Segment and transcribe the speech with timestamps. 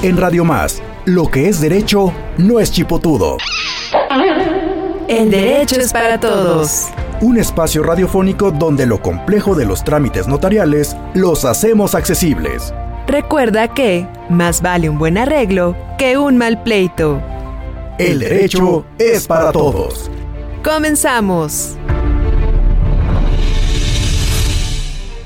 [0.00, 3.36] En Radio Más, lo que es derecho no es chipotudo.
[5.08, 6.86] El derecho es para todos.
[7.20, 12.72] Un espacio radiofónico donde lo complejo de los trámites notariales los hacemos accesibles.
[13.08, 17.20] Recuerda que más vale un buen arreglo que un mal pleito.
[17.98, 20.12] El derecho es para todos.
[20.62, 21.76] Comenzamos.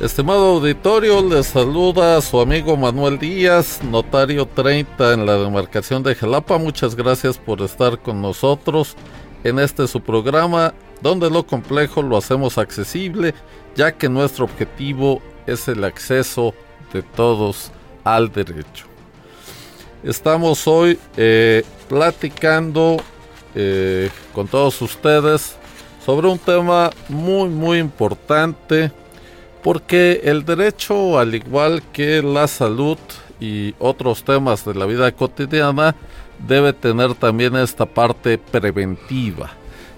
[0.03, 6.58] Estimado auditorio, les saluda su amigo Manuel Díaz, notario 30 en la demarcación de Jalapa.
[6.58, 8.96] Muchas gracias por estar con nosotros
[9.44, 13.32] en este su programa, donde lo complejo lo hacemos accesible,
[13.77, 16.53] ya que nuestro objetivo es el acceso
[16.93, 17.71] de todos
[18.03, 18.86] al derecho.
[20.03, 22.96] Estamos hoy eh, platicando
[23.55, 25.55] eh, con todos ustedes
[26.05, 28.91] sobre un tema muy muy importante
[29.62, 32.98] porque el derecho, al igual que la salud
[33.41, 35.94] y otros temas de la vida cotidiana,
[36.47, 39.50] debe tener también esta parte preventiva.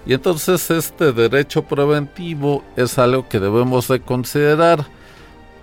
[0.05, 4.85] Y entonces este derecho preventivo es algo que debemos de considerar.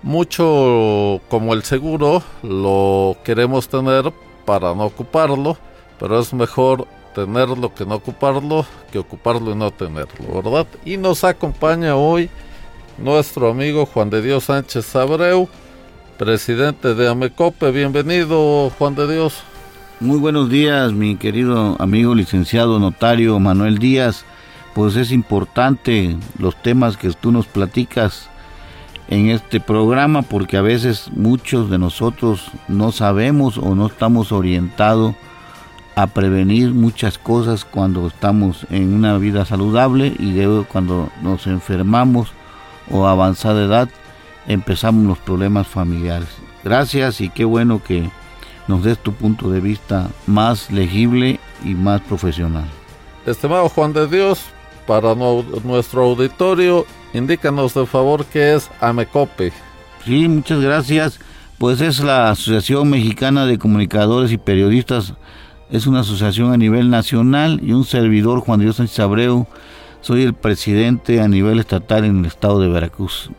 [0.01, 4.11] Mucho como el seguro lo queremos tener
[4.43, 5.57] para no ocuparlo,
[5.97, 10.67] pero es mejor tenerlo que no ocuparlo que ocuparlo y no tenerlo, ¿verdad?
[10.83, 12.29] Y nos acompaña hoy
[12.97, 15.47] nuestro amigo Juan de Dios Sánchez Abreu,
[16.17, 17.71] presidente de Amecope.
[17.71, 19.43] Bienvenido, Juan de Dios.
[19.99, 24.25] Muy buenos días, mi querido amigo licenciado notario Manuel Díaz.
[24.73, 28.29] Pues es importante los temas que tú nos platicas
[29.07, 35.13] en este programa porque a veces muchos de nosotros no sabemos o no estamos orientados
[35.95, 42.31] a prevenir muchas cosas cuando estamos en una vida saludable y luego cuando nos enfermamos
[42.93, 43.89] o avanzada edad
[44.47, 46.29] empezamos los problemas familiares.
[46.63, 48.09] Gracias y qué bueno que
[48.67, 52.65] nos des tu punto de vista más legible y más profesional.
[53.25, 54.45] Estimado Juan de Dios,
[54.85, 59.51] para nuestro auditorio, indícanos de favor qué es AMECOPE.
[60.05, 61.19] Sí, muchas gracias.
[61.57, 65.13] Pues es la Asociación Mexicana de Comunicadores y Periodistas.
[65.71, 69.47] Es una asociación a nivel nacional y un servidor, Juan de Dios Sánchez Abreu,
[70.03, 73.31] soy el presidente a nivel estatal en el estado de Veracruz.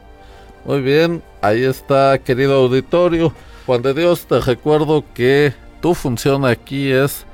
[0.64, 3.34] Muy bien, ahí está, querido auditorio.
[3.66, 5.52] Juan de Dios, te recuerdo que
[5.82, 7.26] tu función aquí es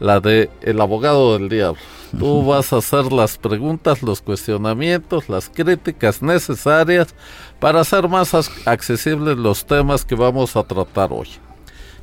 [0.00, 1.80] la de el abogado del diablo.
[2.18, 7.14] Tú vas a hacer las preguntas, los cuestionamientos, las críticas necesarias
[7.60, 8.32] para hacer más
[8.64, 11.28] accesibles los temas que vamos a tratar hoy.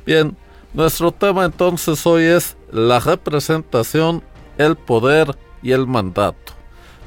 [0.06, 0.36] Bien,
[0.72, 4.22] nuestro tema entonces hoy es la representación,
[4.56, 6.55] el poder y el mandato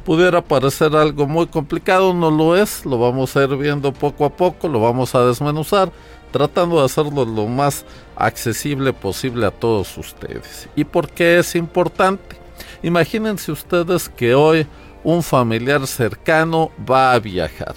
[0.09, 4.31] pudiera parecer algo muy complicado, no lo es, lo vamos a ir viendo poco a
[4.31, 5.91] poco, lo vamos a desmenuzar,
[6.31, 10.67] tratando de hacerlo lo más accesible posible a todos ustedes.
[10.75, 12.37] ¿Y por qué es importante?
[12.81, 14.65] Imagínense ustedes que hoy
[15.03, 17.75] un familiar cercano va a viajar.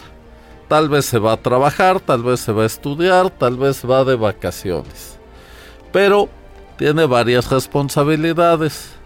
[0.68, 4.04] Tal vez se va a trabajar, tal vez se va a estudiar, tal vez va
[4.04, 5.18] de vacaciones.
[5.92, 6.30] Pero
[6.78, 9.01] tiene varias responsabilidades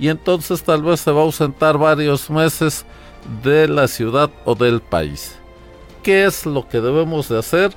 [0.00, 2.86] y entonces tal vez se va a ausentar varios meses
[3.42, 5.36] de la ciudad o del país.
[6.02, 7.72] ¿Qué es lo que debemos de hacer?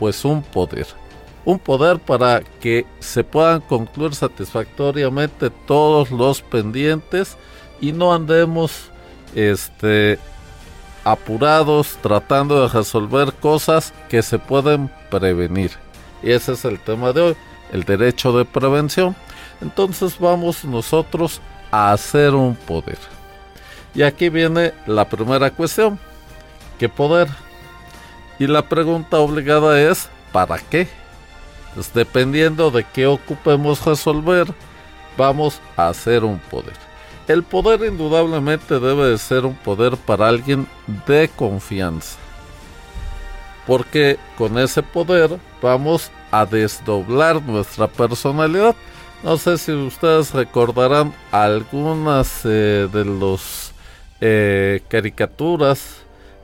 [0.00, 0.88] Pues un poder.
[1.44, 7.36] Un poder para que se puedan concluir satisfactoriamente todos los pendientes
[7.80, 8.90] y no andemos
[9.36, 10.18] este
[11.04, 15.70] apurados tratando de resolver cosas que se pueden prevenir.
[16.20, 17.36] Y ese es el tema de hoy,
[17.72, 19.14] el derecho de prevención
[19.60, 22.98] entonces vamos nosotros a hacer un poder.
[23.94, 25.98] Y aquí viene la primera cuestión.
[26.78, 27.28] ¿Qué poder?
[28.38, 30.88] Y la pregunta obligada es, ¿para qué?
[31.94, 34.46] Dependiendo de qué ocupemos resolver,
[35.16, 36.74] vamos a hacer un poder.
[37.26, 40.66] El poder indudablemente debe de ser un poder para alguien
[41.06, 42.16] de confianza.
[43.66, 48.74] Porque con ese poder vamos a desdoblar nuestra personalidad.
[49.22, 53.72] No sé si ustedes recordarán algunas eh, de las
[54.20, 56.02] eh, caricaturas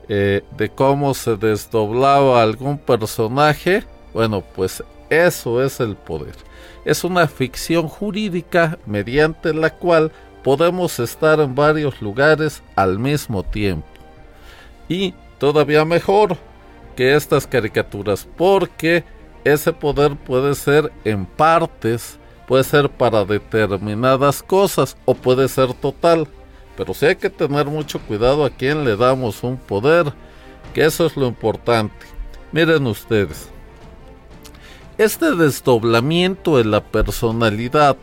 [0.08, 3.84] eh, de cómo se desdoblaba algún personaje.
[4.12, 6.34] Bueno, pues eso es el poder.
[6.84, 10.10] Es una ficción jurídica mediante la cual
[10.42, 13.86] podemos estar en varios lugares al mismo tiempo.
[14.88, 16.36] Y todavía mejor
[16.96, 19.04] que estas caricaturas porque
[19.44, 26.28] ese poder puede ser en partes puede ser para determinadas cosas o puede ser total.
[26.76, 30.12] Pero sí hay que tener mucho cuidado a quién le damos un poder,
[30.72, 32.06] que eso es lo importante.
[32.52, 33.48] Miren ustedes,
[34.96, 37.96] Este desdoblamiento en la personalidad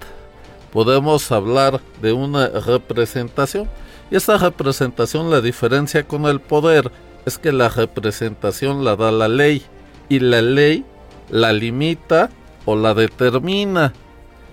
[0.73, 3.69] podemos hablar de una representación.
[4.09, 6.91] Y esa representación, la diferencia con el poder,
[7.25, 9.63] es que la representación la da la ley
[10.09, 10.83] y la ley
[11.29, 12.29] la limita
[12.65, 13.93] o la determina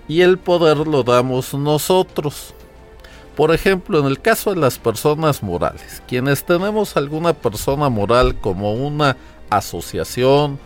[0.09, 2.53] y el poder lo damos nosotros.
[3.37, 8.73] Por ejemplo, en el caso de las personas morales, quienes tenemos alguna persona moral como
[8.73, 9.15] una
[9.49, 10.59] asociación,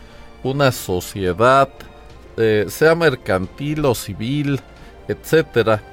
[0.44, 1.70] una sociedad,
[2.38, 4.60] eh, sea mercantil o civil,
[5.08, 5.84] etcétera,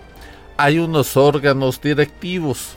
[0.57, 2.77] hay unos órganos directivos.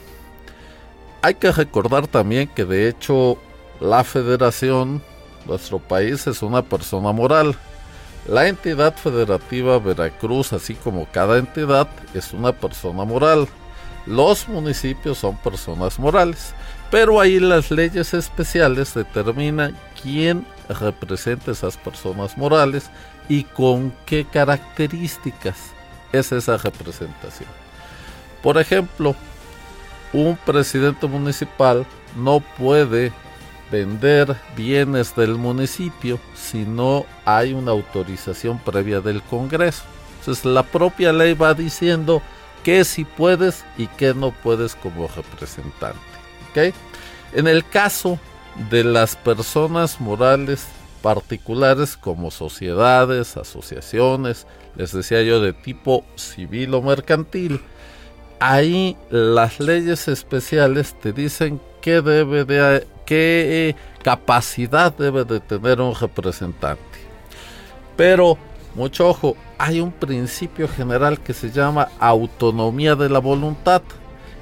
[1.22, 3.38] Hay que recordar también que de hecho
[3.80, 5.02] la federación,
[5.46, 7.56] nuestro país es una persona moral.
[8.26, 13.46] La entidad federativa Veracruz, así como cada entidad, es una persona moral.
[14.06, 16.54] Los municipios son personas morales,
[16.90, 22.90] pero ahí las leyes especiales determinan quién representa esas personas morales
[23.28, 25.56] y con qué características
[26.12, 27.48] es esa representación.
[28.42, 29.14] Por ejemplo,
[30.12, 31.86] un presidente municipal
[32.16, 33.12] no puede
[33.70, 39.82] vender bienes del municipio si no hay una autorización previa del Congreso.
[40.20, 42.22] Entonces la propia ley va diciendo
[42.62, 45.98] qué si puedes y qué no puedes como representante.
[47.32, 48.18] En el caso
[48.70, 50.66] de las personas morales
[51.02, 54.46] particulares como sociedades, asociaciones,
[54.76, 57.60] les decía yo de tipo civil o mercantil,
[58.40, 65.94] ahí las leyes especiales te dicen qué debe de qué capacidad debe de tener un
[65.94, 66.82] representante.
[67.96, 68.36] Pero
[68.74, 73.82] mucho ojo, hay un principio general que se llama autonomía de la voluntad.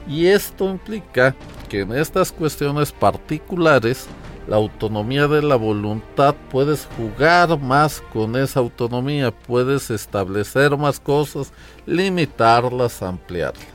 [0.09, 1.35] Y esto implica
[1.69, 4.07] que en estas cuestiones particulares,
[4.49, 11.53] la autonomía de la voluntad puedes jugar más con esa autonomía, puedes establecer más cosas,
[11.87, 13.67] limitarlas, ampliarlas.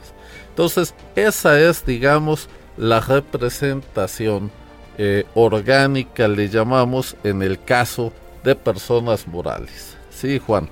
[0.50, 4.52] Entonces, esa es, digamos, la representación
[4.98, 8.12] eh, orgánica, le llamamos, en el caso
[8.44, 9.96] de personas morales.
[10.10, 10.70] Sí, Juan.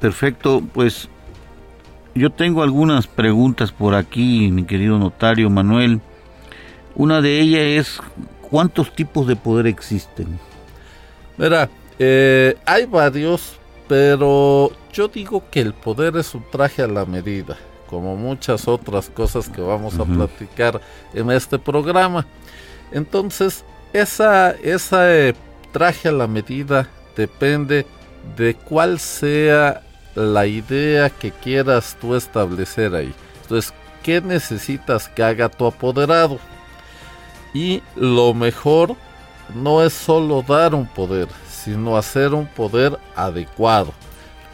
[0.00, 1.08] Perfecto, pues
[2.14, 6.00] yo tengo algunas preguntas por aquí, mi querido notario Manuel.
[6.94, 8.00] Una de ellas es,
[8.50, 10.38] ¿cuántos tipos de poder existen?
[11.36, 11.68] Mira,
[11.98, 13.58] eh, hay varios,
[13.88, 19.10] pero yo digo que el poder es un traje a la medida, como muchas otras
[19.10, 20.80] cosas que vamos a platicar
[21.12, 22.26] en este programa.
[22.92, 25.34] Entonces, esa, esa eh,
[25.72, 27.86] traje a la medida depende
[28.36, 29.82] de cuál sea
[30.14, 33.14] la idea que quieras tú establecer ahí.
[33.42, 33.72] Entonces,
[34.02, 36.38] ¿qué necesitas que haga tu apoderado?
[37.54, 38.96] Y lo mejor
[39.54, 43.92] no es solo dar un poder, sino hacer un poder adecuado.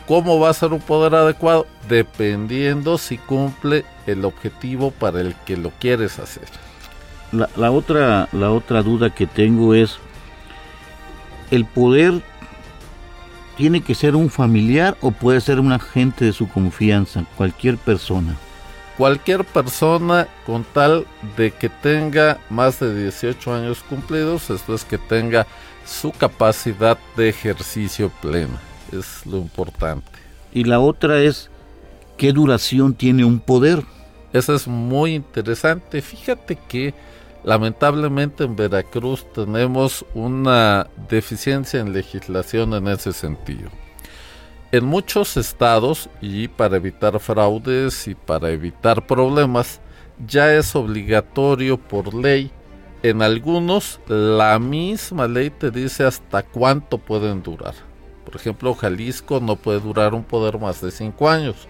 [0.07, 1.67] ¿Cómo va a ser un poder adecuado?
[1.89, 6.49] Dependiendo si cumple el objetivo para el que lo quieres hacer.
[7.33, 9.97] La, otra, la otra duda que tengo es,
[11.51, 12.21] ¿el poder
[13.57, 18.37] tiene que ser un familiar o puede ser un agente de su confianza, cualquier persona?
[18.99, 21.07] Cualquier persona con tal
[21.39, 25.47] de que tenga más de 18 años cumplidos, esto es que tenga
[25.87, 28.61] su capacidad de ejercicio plena,
[28.93, 30.07] es lo importante.
[30.53, 31.51] Y la otra es,
[32.19, 33.83] ¿qué duración tiene un poder?
[34.35, 36.03] Eso es muy interesante.
[36.03, 36.95] Fíjate que
[37.45, 43.69] Lamentablemente en Veracruz tenemos una deficiencia en legislación en ese sentido.
[44.71, 49.81] En muchos estados, y para evitar fraudes y para evitar problemas,
[50.25, 52.51] ya es obligatorio por ley.
[53.03, 57.75] En algunos, la misma ley te dice hasta cuánto pueden durar.
[58.25, 61.67] Por ejemplo, Jalisco no puede durar un poder más de 5 años,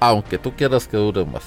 [0.00, 1.44] aunque tú quieras que dure más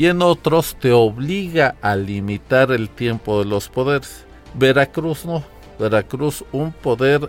[0.00, 4.24] y en otros te obliga a limitar el tiempo de los poderes.
[4.54, 5.44] Veracruz no.
[5.78, 7.28] Veracruz un poder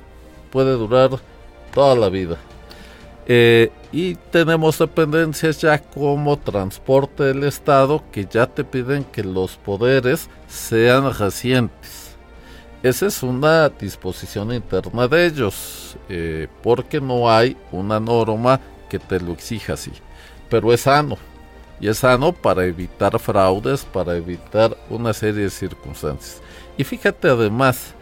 [0.51, 1.09] puede durar
[1.73, 2.37] toda la vida.
[3.27, 9.57] Eh, y tenemos dependencias ya como transporte del Estado que ya te piden que los
[9.57, 12.15] poderes sean recientes.
[12.83, 19.19] Esa es una disposición interna de ellos, eh, porque no hay una norma que te
[19.19, 19.91] lo exija así.
[20.49, 21.17] Pero es sano
[21.81, 26.39] y es sano para evitar fraudes, para evitar una serie de circunstancias.
[26.77, 27.95] Y fíjate además,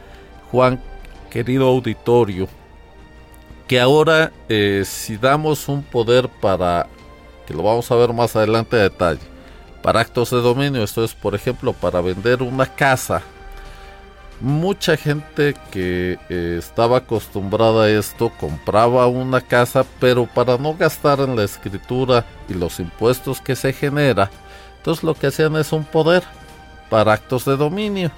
[0.52, 0.82] Juan,
[1.30, 2.50] querido auditorio,
[3.68, 6.88] que ahora eh, si damos un poder para,
[7.48, 9.22] que lo vamos a ver más adelante a detalle,
[9.82, 13.22] para actos de dominio, esto es por ejemplo para vender una casa,
[14.42, 21.20] mucha gente que eh, estaba acostumbrada a esto compraba una casa, pero para no gastar
[21.20, 24.30] en la escritura y los impuestos que se genera,
[24.78, 26.24] entonces lo que hacían es un poder
[26.90, 28.12] para actos de dominio,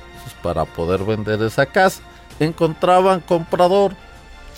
[0.44, 2.02] para poder vender esa casa.
[2.40, 3.94] Encontraban comprador,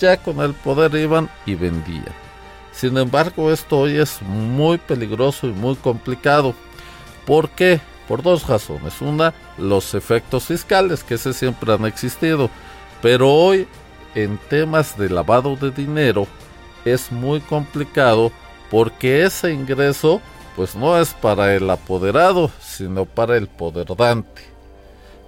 [0.00, 2.24] ya con el poder iban y vendían.
[2.72, 6.54] Sin embargo, esto hoy es muy peligroso y muy complicado.
[7.26, 7.80] ¿Por qué?
[8.08, 9.00] Por dos razones.
[9.00, 12.50] Una, los efectos fiscales, que siempre han existido.
[13.00, 13.66] Pero hoy,
[14.14, 16.26] en temas de lavado de dinero,
[16.84, 18.30] es muy complicado
[18.70, 20.20] porque ese ingreso
[20.56, 24.42] pues no es para el apoderado, sino para el poderdante.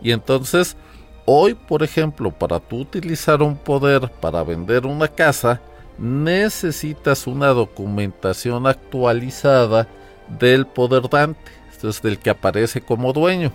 [0.00, 0.76] Y entonces,
[1.24, 5.60] hoy, por ejemplo, para tú utilizar un poder para vender una casa,
[5.98, 9.88] necesitas una documentación actualizada
[10.28, 13.52] del poderdante, esto es del que aparece como dueño.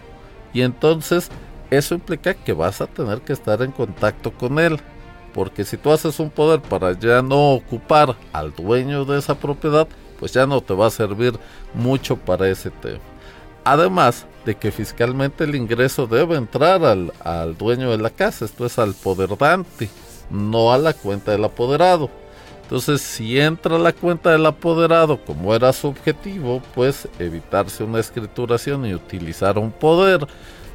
[0.53, 1.29] Y entonces,
[1.69, 4.79] eso implica que vas a tener que estar en contacto con él.
[5.33, 9.87] Porque si tú haces un poder para ya no ocupar al dueño de esa propiedad,
[10.19, 11.33] pues ya no te va a servir
[11.73, 12.99] mucho para ese tema.
[13.63, 18.79] Además de que fiscalmente el ingreso debe entrar al, dueño de la casa, esto es
[18.79, 19.89] al poderdante,
[20.29, 22.09] no a la cuenta del apoderado.
[22.71, 28.85] Entonces, si entra la cuenta del apoderado como era su objetivo, pues evitarse una escrituración
[28.85, 30.25] y utilizar un poder,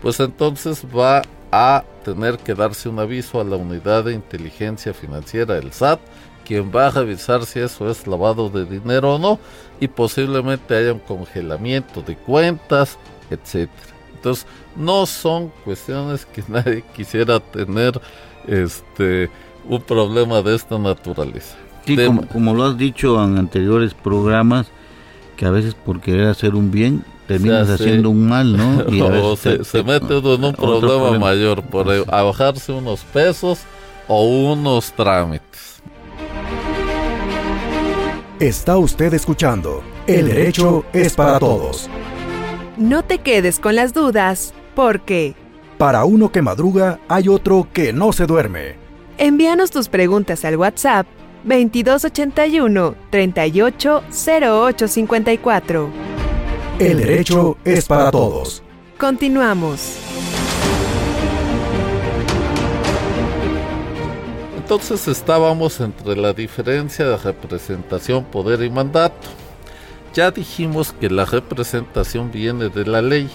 [0.02, 5.54] pues entonces va a tener que darse un aviso a la unidad de inteligencia financiera
[5.54, 5.98] del SAT
[6.44, 9.40] quien va a revisar si eso es lavado de dinero o no
[9.80, 12.98] y posiblemente haya un congelamiento de cuentas,
[13.30, 13.96] etcétera.
[14.14, 17.98] Entonces, no son cuestiones que nadie quisiera tener
[18.46, 19.30] este
[19.66, 21.56] un problema de esta naturaleza.
[21.86, 21.96] Sí,
[22.32, 24.66] como, lo has dicho en anteriores programas,
[25.36, 28.84] que a veces por querer hacer un bien terminas haciendo un mal, ¿no?
[28.88, 33.60] Y o se, mete uno en un problema, mayor por bajarse unos pesos
[34.08, 35.82] o unos trámites.
[38.40, 41.88] Está usted escuchando El Derecho es para Todos.
[42.76, 45.34] No te quedes con las dudas, porque...
[45.78, 48.76] Para uno que madruga, hay otro que no se duerme.
[49.16, 51.06] Envíanos tus preguntas al WhatsApp
[51.46, 55.90] 2281 380854.
[56.80, 58.64] El Derecho es para Todos.
[58.98, 59.98] Continuamos.
[64.56, 69.28] Entonces estábamos entre la diferencia de representación, poder y mandato.
[70.12, 73.30] Ya dijimos que la representación viene de la ley.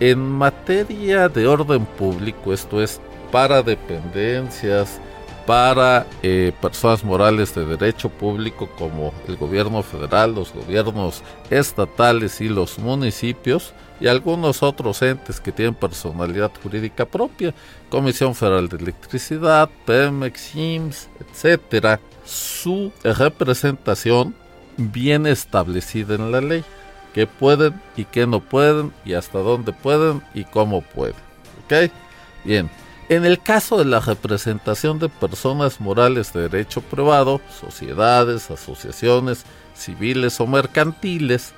[0.00, 4.98] En materia de orden público, esto es para dependencias,
[5.46, 12.48] para eh, personas morales de derecho público como el gobierno federal, los gobiernos estatales y
[12.48, 17.54] los municipios y algunos otros entes que tienen personalidad jurídica propia,
[17.88, 24.34] Comisión Federal de Electricidad, Pemex, IMSS, etcétera, su representación
[24.76, 26.64] viene establecida en la ley,
[27.14, 31.14] que pueden y que no pueden y hasta dónde pueden y cómo pueden.
[31.64, 31.92] ¿Ok?
[32.44, 32.81] Bien.
[33.12, 40.40] En el caso de la representación de personas morales de derecho privado, sociedades, asociaciones civiles
[40.40, 41.52] o mercantiles,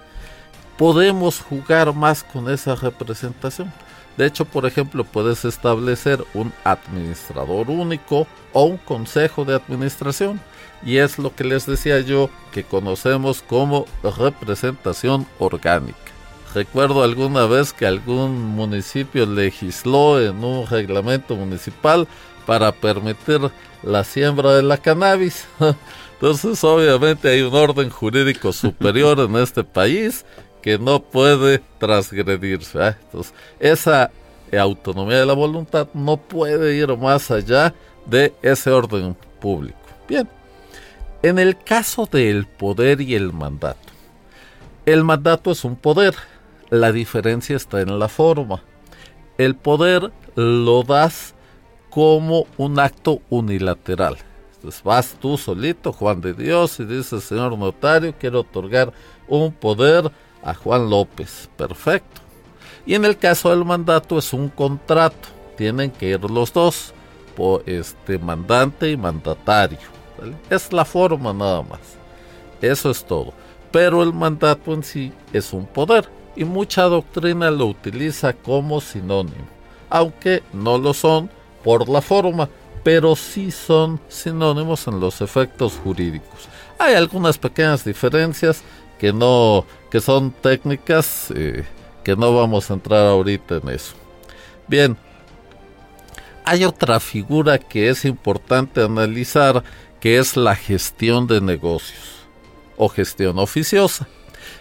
[0.77, 3.73] podemos jugar más con esa representación.
[4.17, 10.41] De hecho, por ejemplo, puedes establecer un administrador único o un consejo de administración.
[10.85, 16.04] Y es lo que les decía yo que conocemos como representación orgánica.
[16.55, 22.07] Recuerdo alguna vez que algún municipio legisló en un reglamento municipal
[22.47, 23.41] para permitir
[23.83, 25.47] la siembra de la cannabis.
[26.15, 30.25] Entonces, obviamente hay un orden jurídico superior en este país
[30.63, 32.79] que no puede transgredirse.
[32.89, 32.97] ¿eh?
[33.59, 34.13] Esa
[34.57, 37.75] autonomía de la voluntad no puede ir más allá
[38.07, 39.79] de ese orden público.
[40.07, 40.29] Bien,
[41.23, 43.93] en el caso del poder y el mandato,
[44.87, 46.15] el mandato es un poder
[46.81, 48.63] la diferencia está en la forma.
[49.39, 51.35] El poder lo das
[51.89, 54.17] como un acto unilateral.
[54.57, 58.93] Entonces vas tú solito, Juan de Dios, y dices, señor notario, quiero otorgar
[59.29, 60.11] un poder
[60.43, 61.49] a Juan López.
[61.57, 62.21] Perfecto.
[62.87, 65.29] Y en el caso del mandato es un contrato.
[65.57, 66.93] Tienen que ir los dos,
[67.37, 69.79] por este mandante y mandatario.
[70.51, 71.81] Es la forma nada más.
[72.61, 73.33] Eso es todo.
[73.71, 79.47] Pero el mandato en sí es un poder y mucha doctrina lo utiliza como sinónimo,
[79.91, 81.31] aunque no lo son
[81.63, 82.49] por la forma,
[82.83, 86.49] pero sí son sinónimos en los efectos jurídicos.
[86.79, 88.63] Hay algunas pequeñas diferencias
[88.99, 91.65] que no que son técnicas eh,
[92.03, 93.95] que no vamos a entrar ahorita en eso.
[94.69, 94.97] Bien,
[96.45, 99.65] hay otra figura que es importante analizar,
[100.01, 102.27] que es la gestión de negocios
[102.77, 104.07] o gestión oficiosa.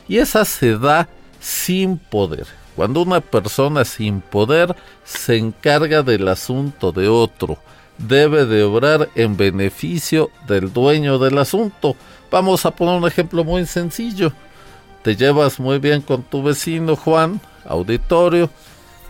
[0.07, 1.09] Y esa se da
[1.43, 2.47] sin poder.
[2.75, 7.57] Cuando una persona sin poder se encarga del asunto de otro,
[7.97, 11.95] debe de obrar en beneficio del dueño del asunto.
[12.31, 14.31] Vamos a poner un ejemplo muy sencillo.
[15.03, 18.49] Te llevas muy bien con tu vecino Juan, auditorio,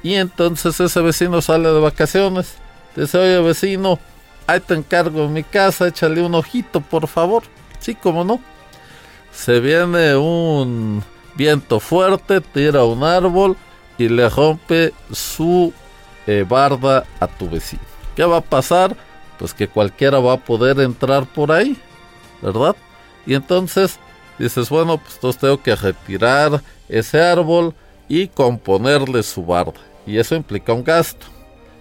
[0.01, 2.55] y entonces ese vecino sale de vacaciones.
[2.95, 3.99] Dice, oye vecino,
[4.47, 7.43] ahí te encargo en mi casa, échale un ojito, por favor.
[7.79, 8.41] Sí, como no.
[9.31, 11.03] Se viene un
[11.35, 13.57] viento fuerte, tira un árbol
[13.97, 15.73] y le rompe su
[16.27, 17.81] eh, barda a tu vecino.
[18.15, 18.95] ¿Qué va a pasar?
[19.37, 21.77] Pues que cualquiera va a poder entrar por ahí,
[22.41, 22.75] ¿verdad?
[23.25, 23.99] Y entonces
[24.37, 27.73] dices, bueno, pues entonces tengo que retirar ese árbol
[28.07, 29.79] y componerle su barda.
[30.05, 31.25] Y eso implica un gasto.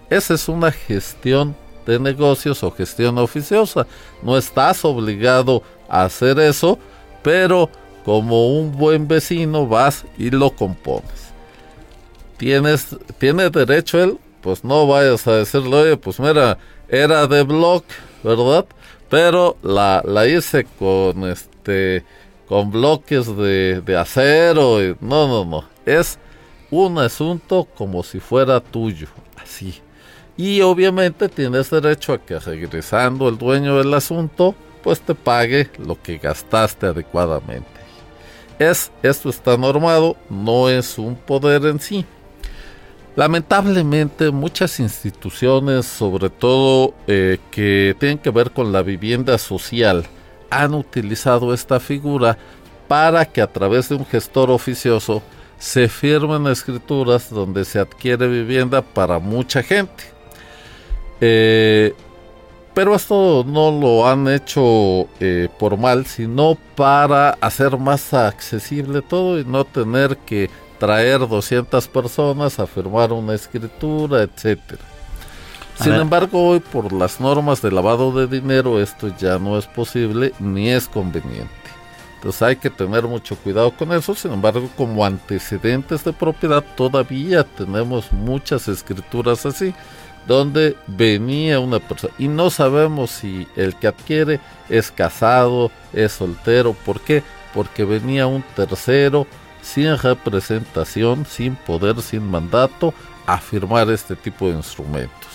[0.09, 1.55] Esa es una gestión
[1.85, 3.85] de negocios o gestión oficiosa.
[4.21, 6.79] No estás obligado a hacer eso,
[7.21, 7.69] pero
[8.03, 11.31] como un buen vecino vas y lo compones.
[12.37, 16.57] Tienes, tiene derecho él, pues no vayas a decirle, oye, pues mira,
[16.89, 17.85] era de block,
[18.23, 18.65] ¿verdad?
[19.09, 22.03] Pero la, la hice con este
[22.47, 24.79] con bloques de, de acero.
[24.99, 25.65] No, no, no.
[25.85, 26.19] Es
[26.69, 29.07] un asunto como si fuera tuyo,
[29.41, 29.81] así.
[30.35, 36.01] Y obviamente tienes derecho a que regresando el dueño del asunto, pues te pague lo
[36.01, 37.72] que gastaste adecuadamente.
[38.69, 42.05] Es, esto está normado, no es un poder en sí.
[43.15, 50.05] Lamentablemente muchas instituciones, sobre todo eh, que tienen que ver con la vivienda social,
[50.49, 52.37] han utilizado esta figura
[52.87, 55.21] para que a través de un gestor oficioso
[55.57, 60.03] se firmen escrituras donde se adquiere vivienda para mucha gente.
[61.21, 61.93] Eh,
[62.73, 69.39] pero esto no lo han hecho eh, por mal, sino para hacer más accesible todo
[69.39, 74.81] y no tener que traer 200 personas a firmar una escritura, etcétera.
[75.75, 80.33] Sin embargo, hoy por las normas de lavado de dinero esto ya no es posible
[80.39, 81.49] ni es conveniente.
[82.15, 84.15] Entonces hay que tener mucho cuidado con eso.
[84.15, 89.73] Sin embargo, como antecedentes de propiedad todavía tenemos muchas escrituras así
[90.27, 96.73] donde venía una persona y no sabemos si el que adquiere es casado, es soltero,
[96.85, 97.23] ¿por qué?
[97.53, 99.27] Porque venía un tercero
[99.61, 102.93] sin representación, sin poder, sin mandato
[103.25, 105.29] a firmar este tipo de instrumentos.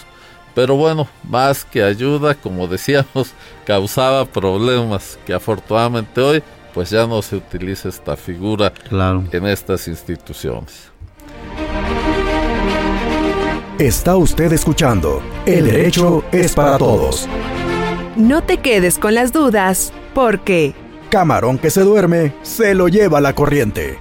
[0.54, 3.32] Pero bueno, más que ayuda, como decíamos,
[3.64, 6.42] causaba problemas que afortunadamente hoy
[6.74, 8.72] pues ya no se utiliza esta figura
[9.32, 10.90] en estas instituciones.
[13.78, 17.28] Está usted escuchando El Derecho es para Todos.
[18.16, 20.74] No te quedes con las dudas, porque...
[21.10, 24.00] Camarón que se duerme, se lo lleva la corriente.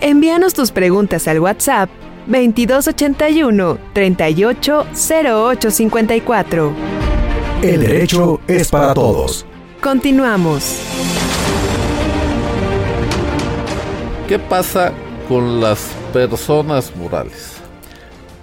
[0.00, 1.88] Envíanos tus preguntas al WhatsApp
[2.26, 6.72] 2281 380854.
[7.62, 9.46] El derecho es para todos.
[9.80, 10.80] Continuamos.
[14.26, 14.92] ¿Qué pasa
[15.28, 17.51] con las personas morales?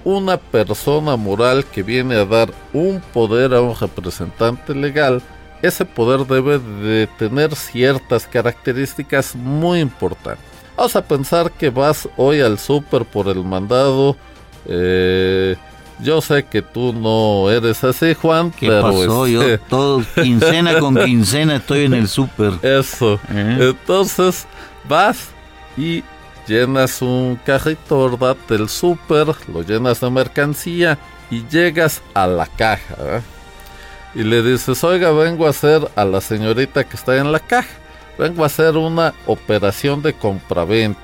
[0.03, 5.21] Una persona moral que viene a dar un poder a un representante legal,
[5.61, 10.45] ese poder debe de tener ciertas características muy importantes.
[10.77, 14.15] Vamos a pensar que vas hoy al súper por el mandado.
[14.65, 15.57] Eh,
[16.01, 18.51] yo sé que tú no eres así, Juan.
[18.51, 19.27] ¿Qué pasó?
[19.27, 22.53] Yo este todo, quincena con quincena estoy en el súper.
[22.61, 23.19] Eso.
[23.29, 23.57] ¿Eh?
[23.77, 24.47] Entonces
[24.87, 25.29] vas
[25.77, 26.03] y
[26.49, 28.35] llenas un carrito, ¿verdad?
[28.49, 30.97] Del súper, lo llenas de mercancía
[31.29, 33.21] y llegas a la caja,
[34.15, 37.69] Y le dices, oiga, vengo a hacer a la señorita que está en la caja,
[38.17, 40.99] vengo a hacer una operación de compraventa.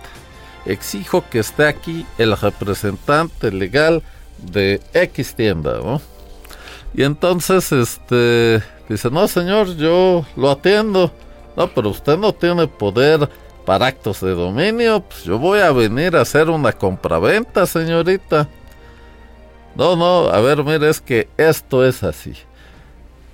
[0.66, 4.02] Exijo que esté aquí el representante legal
[4.40, 5.78] de X tienda.
[6.96, 11.12] Y entonces, este, dice, no señor, yo lo atiendo.
[11.56, 13.30] No, pero usted no tiene poder
[13.66, 18.48] para actos de dominio, pues yo voy a venir a hacer una compraventa, señorita.
[19.76, 22.34] No, no, a ver, mire, es que esto es así.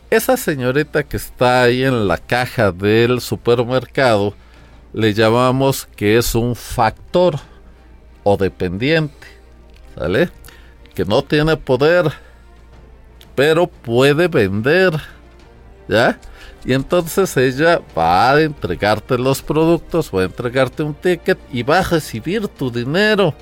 [0.10, 4.34] Esa señorita que está ahí en la caja del supermercado,
[4.94, 7.40] le llamamos que es un factor
[8.24, 9.28] o dependiente,
[9.96, 10.30] ¿sale?
[10.94, 12.12] Que no tiene poder,
[13.36, 14.94] pero puede vender,
[15.88, 16.20] ¿ya?
[16.64, 21.80] Y entonces ella va a entregarte los productos, va a entregarte un ticket y va
[21.80, 23.34] a recibir tu dinero.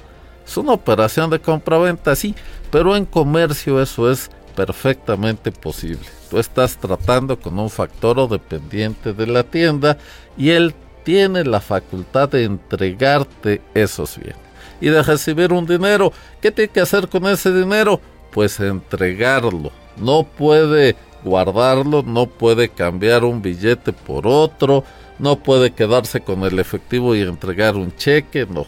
[0.45, 2.33] Es una operación de compra-venta, sí,
[2.71, 6.05] pero en comercio eso es perfectamente posible.
[6.29, 9.97] Tú estás tratando con un factor o dependiente de la tienda
[10.37, 14.49] y él tiene la facultad de entregarte esos bienes
[14.81, 16.11] y de recibir un dinero.
[16.41, 17.99] ¿Qué tiene que hacer con ese dinero?
[18.31, 19.71] Pues entregarlo.
[19.97, 24.83] No puede guardarlo, no puede cambiar un billete por otro,
[25.17, 28.65] no puede quedarse con el efectivo y entregar un cheque, no.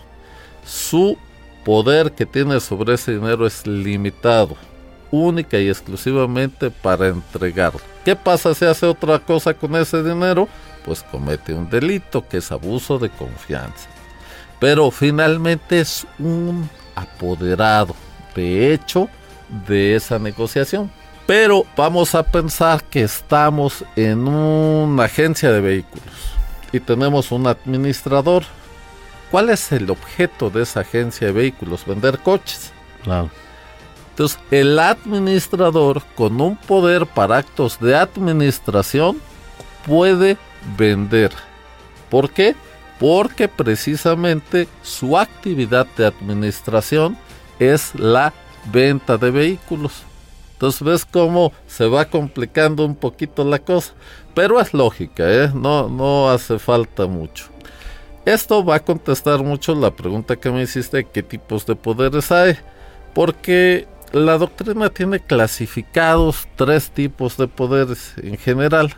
[0.66, 1.18] Su
[1.64, 4.56] poder que tiene sobre ese dinero es limitado,
[5.12, 7.82] única y exclusivamente para entregarlo.
[8.04, 10.48] ¿Qué pasa si hace otra cosa con ese dinero?
[10.86, 13.88] Pues comete un delito que es abuso de confianza.
[14.60, 17.96] Pero finalmente es un apoderado,
[18.36, 19.10] de hecho,
[19.68, 20.92] de esa negociación.
[21.28, 26.32] Pero vamos a pensar que estamos en una agencia de vehículos
[26.72, 28.44] y tenemos un administrador.
[29.30, 31.86] ¿Cuál es el objeto de esa agencia de vehículos?
[31.86, 32.72] Vender coches.
[33.04, 33.30] Claro.
[34.10, 39.22] Entonces, el administrador con un poder para actos de administración
[39.88, 40.38] puede
[40.78, 41.32] vender.
[42.10, 42.56] ¿Por qué?
[43.00, 47.18] Porque precisamente su actividad de administración
[47.58, 48.34] es la
[48.72, 50.04] venta de vehículos.
[50.62, 53.94] Entonces ves cómo se va complicando un poquito la cosa.
[54.36, 55.50] Pero es lógica, ¿eh?
[55.56, 57.46] no, no hace falta mucho.
[58.26, 62.60] Esto va a contestar mucho la pregunta que me hiciste, ¿qué tipos de poderes hay?
[63.16, 68.94] Porque la doctrina tiene clasificados tres tipos de poderes en general.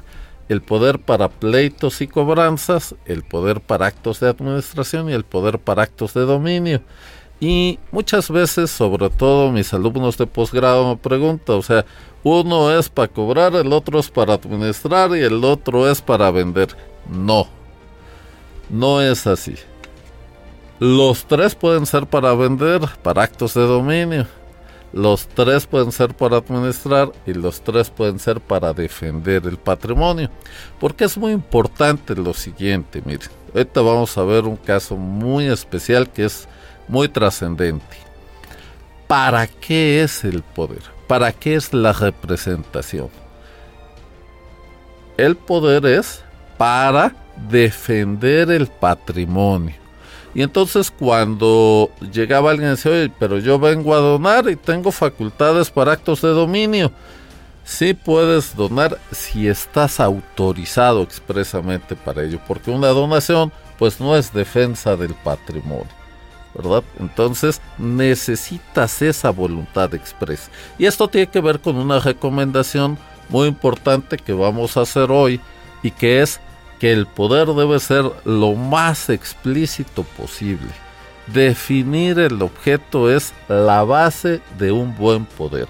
[0.50, 5.60] El poder para pleitos y cobranzas, el poder para actos de administración y el poder
[5.60, 6.82] para actos de dominio.
[7.40, 11.86] Y muchas veces, sobre todo mis alumnos de posgrado me preguntan, o sea,
[12.24, 16.70] uno es para cobrar, el otro es para administrar y el otro es para vender.
[17.10, 17.48] No,
[18.70, 19.56] no es así.
[20.80, 24.28] Los tres pueden ser para vender, para actos de dominio.
[24.94, 30.30] Los tres pueden ser para administrar y los tres pueden ser para defender el patrimonio.
[30.80, 33.30] Porque es muy importante lo siguiente, miren.
[33.54, 36.48] Ahorita vamos a ver un caso muy especial que es
[36.88, 37.98] muy trascendente.
[39.08, 40.82] ¿Para qué es el poder?
[41.08, 43.10] ¿Para qué es la representación?
[45.18, 46.24] El poder es
[46.58, 47.16] para
[47.50, 49.76] defender el patrimonio.
[50.34, 55.70] Y entonces cuando llegaba alguien y decía, pero yo vengo a donar y tengo facultades
[55.70, 56.92] para actos de dominio.
[57.64, 64.34] Sí puedes donar si estás autorizado expresamente para ello, porque una donación pues no es
[64.34, 66.03] defensa del patrimonio.
[67.00, 70.52] Entonces necesitas esa voluntad expresa.
[70.78, 72.98] Y esto tiene que ver con una recomendación
[73.30, 75.40] muy importante que vamos a hacer hoy
[75.82, 76.40] y que es
[76.80, 80.70] que el poder debe ser lo más explícito posible.
[81.28, 85.68] Definir el objeto es la base de un buen poder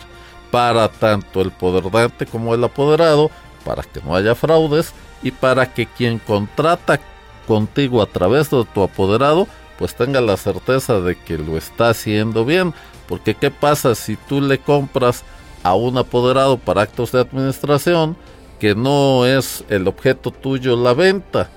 [0.52, 3.32] para tanto el poder dante como el apoderado,
[3.64, 7.00] para que no haya fraudes y para que quien contrata
[7.48, 12.46] contigo a través de tu apoderado pues tenga la certeza de que lo está haciendo
[12.46, 12.74] bien.
[13.08, 15.24] Porque ¿qué pasa si tú le compras
[15.64, 18.16] a un apoderado para actos de administración
[18.60, 21.50] que no es el objeto tuyo la venta?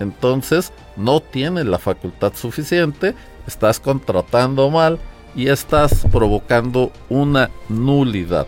[0.00, 3.14] Entonces no tiene la facultad suficiente,
[3.46, 4.98] estás contratando mal
[5.36, 8.46] y estás provocando una nulidad.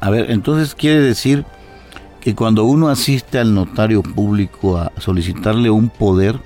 [0.00, 1.44] A ver, entonces quiere decir
[2.20, 6.38] que cuando uno asiste al notario público a solicitarle un poder,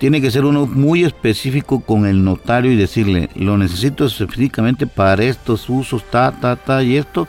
[0.00, 5.24] tiene que ser uno muy específico con el notario y decirle, lo necesito específicamente para
[5.24, 7.28] estos usos, ta, ta, ta y esto,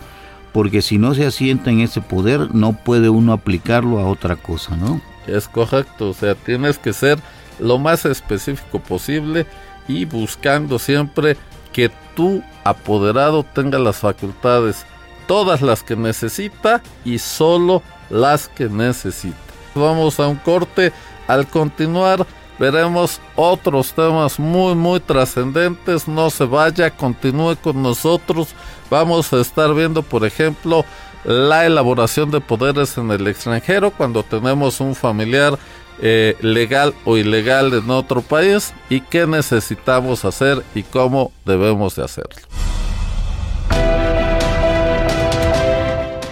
[0.54, 4.78] porque si no se asienta en ese poder, no puede uno aplicarlo a otra cosa,
[4.78, 5.02] ¿no?
[5.28, 7.20] Es correcto, o sea, tienes que ser
[7.60, 9.46] lo más específico posible
[9.90, 11.36] y buscando siempre
[11.74, 14.86] que tu apoderado tenga las facultades,
[15.28, 19.36] todas las que necesita y solo las que necesita.
[19.76, 20.94] Vamos a un corte.
[21.28, 22.26] Al continuar,
[22.60, 26.08] veremos otros temas muy muy trascendentes.
[26.08, 28.50] No se vaya, continúe con nosotros.
[28.90, 30.86] Vamos a estar viendo, por ejemplo,
[31.24, 35.58] la elaboración de poderes en el extranjero cuando tenemos un familiar
[36.02, 42.04] eh, legal o ilegal en otro país y qué necesitamos hacer y cómo debemos de
[42.04, 42.42] hacerlo.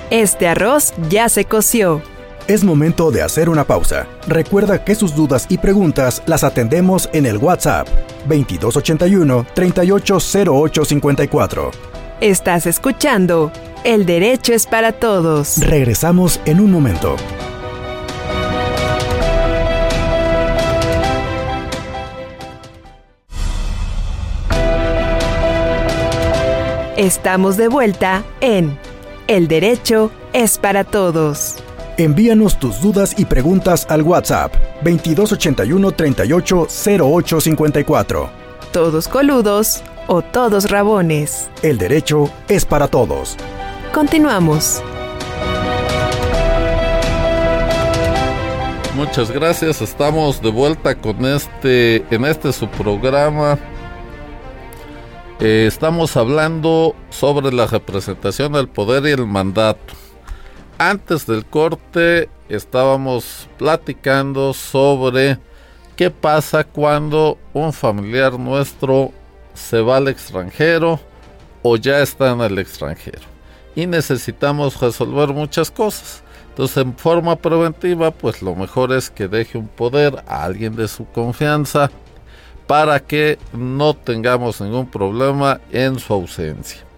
[0.10, 2.02] Este arroz ya se coció
[2.50, 4.08] es momento de hacer una pausa.
[4.28, 7.88] Recuerda que sus dudas y preguntas las atendemos en el WhatsApp
[8.28, 11.72] 2281 380854.
[12.22, 13.52] Estás escuchando
[13.84, 15.60] El Derecho es para Todos.
[15.60, 17.16] Regresamos en un momento.
[26.98, 28.80] Estamos de vuelta en
[29.28, 31.58] El derecho es para todos.
[32.00, 38.30] Envíanos tus dudas y preguntas al WhatsApp 2281 38 08 54.
[38.72, 41.50] Todos coludos o todos rabones.
[41.62, 43.36] El derecho es para todos.
[43.94, 44.82] Continuamos.
[48.96, 53.60] Muchas gracias, estamos de vuelta con este, en este su programa.
[55.42, 60.09] Eh, estamos hablando sobre la representación del poder y el mandato.
[60.82, 65.38] Antes del corte estábamos platicando sobre
[65.98, 69.12] qué pasa cuando un familiar nuestro
[69.54, 70.98] se va al extranjero
[71.64, 73.20] o ya está en el extranjero.
[73.76, 76.24] Y necesitamos resolver muchas cosas.
[76.48, 80.88] Entonces, en forma preventiva, pues lo mejor es que deje un poder a alguien de
[80.88, 81.92] su confianza
[82.68, 86.89] para que no tengamos ningún problema en su ausencia.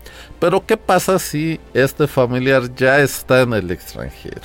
[0.42, 4.42] Pero ¿qué pasa si este familiar ya está en el extranjero?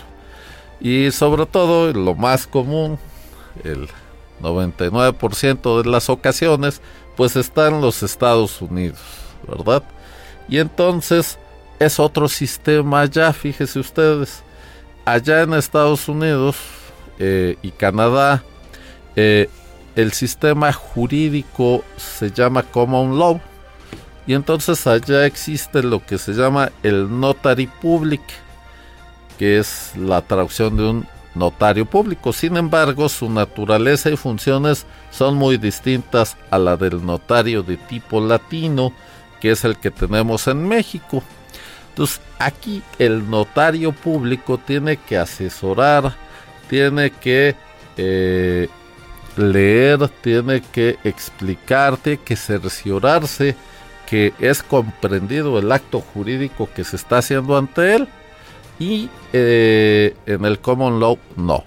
[0.78, 2.98] Y sobre todo, lo más común,
[3.64, 3.88] el
[4.42, 6.82] 99% de las ocasiones,
[7.16, 9.00] pues está en los Estados Unidos,
[9.48, 9.82] ¿verdad?
[10.50, 11.38] Y entonces
[11.78, 14.42] es otro sistema ya, fíjese ustedes
[15.06, 16.56] allá en Estados Unidos
[17.18, 18.42] eh, y Canadá,
[19.14, 19.48] eh,
[19.94, 23.40] el sistema jurídico se llama Common Law.
[24.26, 28.22] Y entonces allá existe lo que se llama el Notary Public,
[29.38, 32.32] que es la traducción de un notario público.
[32.32, 38.20] Sin embargo, su naturaleza y funciones son muy distintas a la del notario de tipo
[38.20, 38.92] latino,
[39.40, 41.22] que es el que tenemos en México.
[41.90, 46.14] Entonces, aquí el notario público tiene que asesorar,
[46.68, 47.54] tiene que
[47.96, 48.68] eh,
[49.36, 53.54] leer, tiene que explicar, tiene que cerciorarse
[54.06, 58.08] que es comprendido el acto jurídico que se está haciendo ante él
[58.78, 61.64] y eh, en el common law no.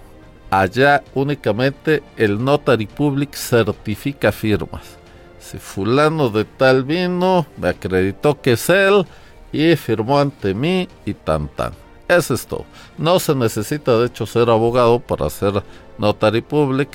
[0.50, 4.98] Allá únicamente el notary public certifica firmas.
[5.38, 9.06] Si fulano de tal vino, me acreditó que es él,
[9.52, 11.72] y firmó ante mí y tan tan.
[12.08, 12.64] Es todo.
[12.98, 15.62] No se necesita de hecho ser abogado para ser
[15.98, 16.88] notary public.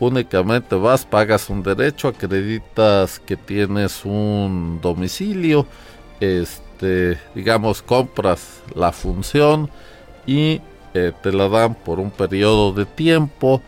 [0.00, 5.66] Únicamente vas, pagas un derecho, acreditas que tienes un domicilio,
[6.20, 9.68] este, digamos, compras la función
[10.24, 10.60] y
[10.94, 13.60] eh, te la dan por un periodo de tiempo,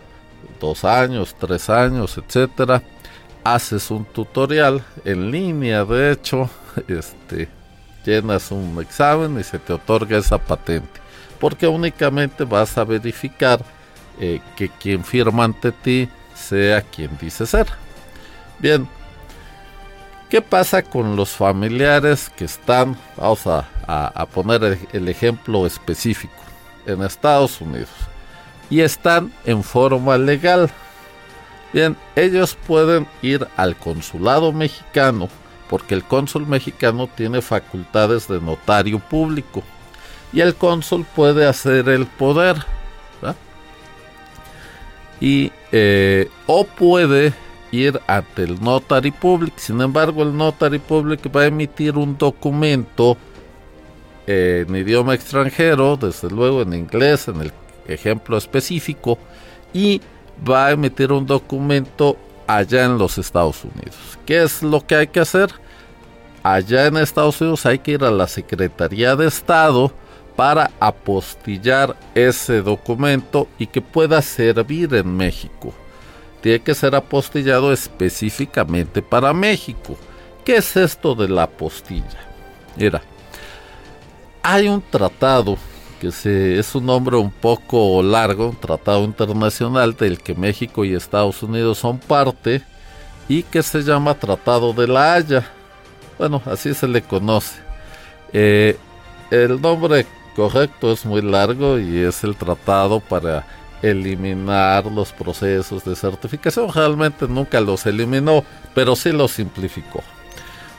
[0.60, 2.80] dos años, tres años, etcétera.
[3.42, 6.48] Haces un tutorial en línea, de hecho,
[6.88, 7.48] este,
[8.04, 11.00] llenas un examen y se te otorga esa patente.
[11.40, 13.60] Porque únicamente vas a verificar
[14.20, 16.08] eh, que quien firma ante ti
[16.40, 17.66] sea quien dice ser.
[18.58, 18.88] Bien,
[20.28, 23.66] ¿qué pasa con los familiares que están, vamos a,
[24.32, 26.34] poner el ejemplo específico,
[26.86, 27.90] en Estados Unidos
[28.68, 30.70] y están en forma legal?
[31.72, 35.28] Bien, ellos pueden ir al consulado mexicano
[35.68, 39.62] porque el cónsul mexicano tiene facultades de notario público
[40.32, 42.56] y el cónsul puede hacer el poder
[45.20, 47.32] y eh, o puede
[47.72, 53.16] ir ante el notary public sin embargo el notary public va a emitir un documento
[54.26, 57.52] en idioma extranjero desde luego en inglés en el
[57.86, 59.18] ejemplo específico
[59.72, 60.00] y
[60.48, 64.18] va a emitir un documento allá en los Estados Unidos.
[64.26, 65.50] ¿Qué es lo que hay que hacer?
[66.42, 69.92] Allá en Estados Unidos hay que ir a la Secretaría de Estado
[70.40, 75.74] para apostillar ese documento y que pueda servir en México.
[76.40, 79.98] Tiene que ser apostillado específicamente para México.
[80.42, 82.26] ¿Qué es esto de la apostilla?
[82.74, 83.02] Mira,
[84.42, 85.58] hay un tratado
[86.00, 86.08] que
[86.58, 91.76] es un nombre un poco largo, un tratado internacional del que México y Estados Unidos
[91.76, 92.62] son parte
[93.28, 95.46] y que se llama Tratado de la Haya.
[96.16, 97.60] Bueno, así se le conoce.
[98.32, 98.78] Eh,
[99.30, 103.46] el nombre correcto es muy largo y es el tratado para
[103.82, 106.72] eliminar los procesos de certificación.
[106.72, 110.02] Realmente nunca los eliminó, pero sí los simplificó.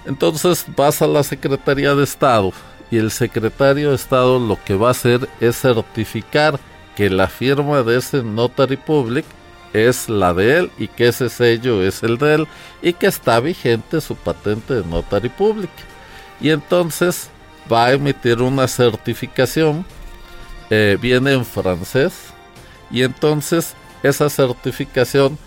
[0.05, 2.51] Entonces vas a la Secretaría de Estado
[2.89, 6.59] y el secretario de Estado lo que va a hacer es certificar
[6.95, 9.25] que la firma de ese notary public
[9.73, 12.47] es la de él y que ese sello es el de él
[12.81, 15.69] y que está vigente su patente de notary public.
[16.41, 17.29] Y entonces
[17.71, 19.85] va a emitir una certificación,
[20.69, 22.13] eh, viene en francés,
[22.89, 25.37] y entonces esa certificación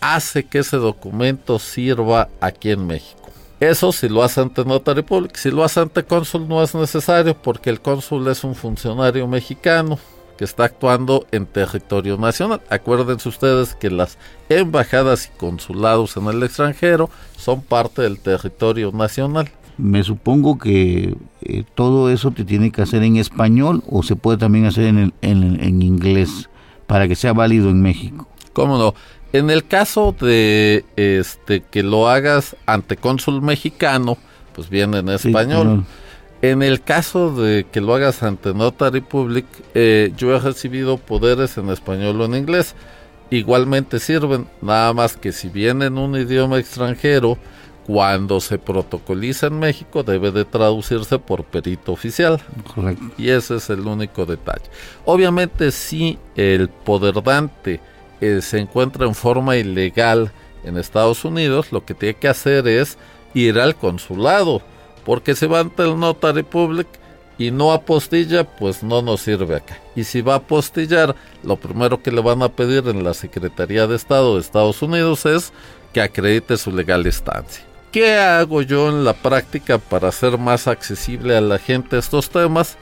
[0.00, 3.30] hace que ese documento sirva aquí en México.
[3.60, 5.36] Eso si lo hace ante Notary Public.
[5.36, 9.98] Si lo hace ante cónsul no es necesario porque el cónsul es un funcionario mexicano
[10.36, 12.60] que está actuando en territorio nacional.
[12.68, 17.08] Acuérdense ustedes que las embajadas y consulados en el extranjero
[17.38, 19.50] son parte del territorio nacional.
[19.76, 24.38] Me supongo que eh, todo eso te tiene que hacer en español o se puede
[24.38, 26.48] también hacer en, en inglés
[26.86, 28.28] para que sea válido en México.
[28.52, 28.94] ¿Cómo no?
[29.34, 34.16] En el caso de este que lo hagas ante cónsul mexicano,
[34.54, 35.84] pues viene en español.
[36.40, 41.58] En el caso de que lo hagas ante Notary Public, eh, yo he recibido poderes
[41.58, 42.76] en español o en inglés.
[43.30, 47.36] Igualmente sirven, nada más que si viene en un idioma extranjero,
[47.86, 52.40] cuando se protocoliza en México debe de traducirse por perito oficial.
[52.74, 53.04] Correcto.
[53.18, 54.64] Y ese es el único detalle.
[55.04, 57.80] Obviamente si el poder dante
[58.20, 60.32] eh, se encuentra en forma ilegal
[60.64, 62.96] en Estados Unidos, lo que tiene que hacer es
[63.34, 64.62] ir al consulado
[65.04, 66.88] porque si va ante el Notary Public
[67.36, 69.78] y no apostilla, pues no nos sirve acá.
[69.94, 73.86] Y si va a apostillar, lo primero que le van a pedir en la Secretaría
[73.86, 75.52] de Estado de Estados Unidos es
[75.92, 77.64] que acredite su legal estancia.
[77.94, 82.76] ¿Qué hago yo en la práctica para hacer más accesible a la gente estos temas?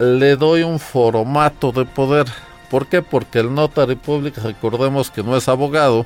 [0.00, 2.26] Le doy un formato de poder.
[2.68, 3.00] ¿Por qué?
[3.00, 6.04] Porque el Notary Public, recordemos que no es abogado,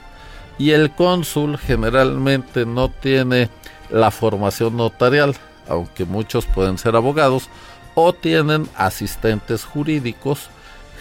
[0.58, 3.48] y el cónsul generalmente no tiene
[3.88, 5.34] la formación notarial,
[5.66, 7.48] aunque muchos pueden ser abogados,
[7.94, 10.50] o tienen asistentes jurídicos,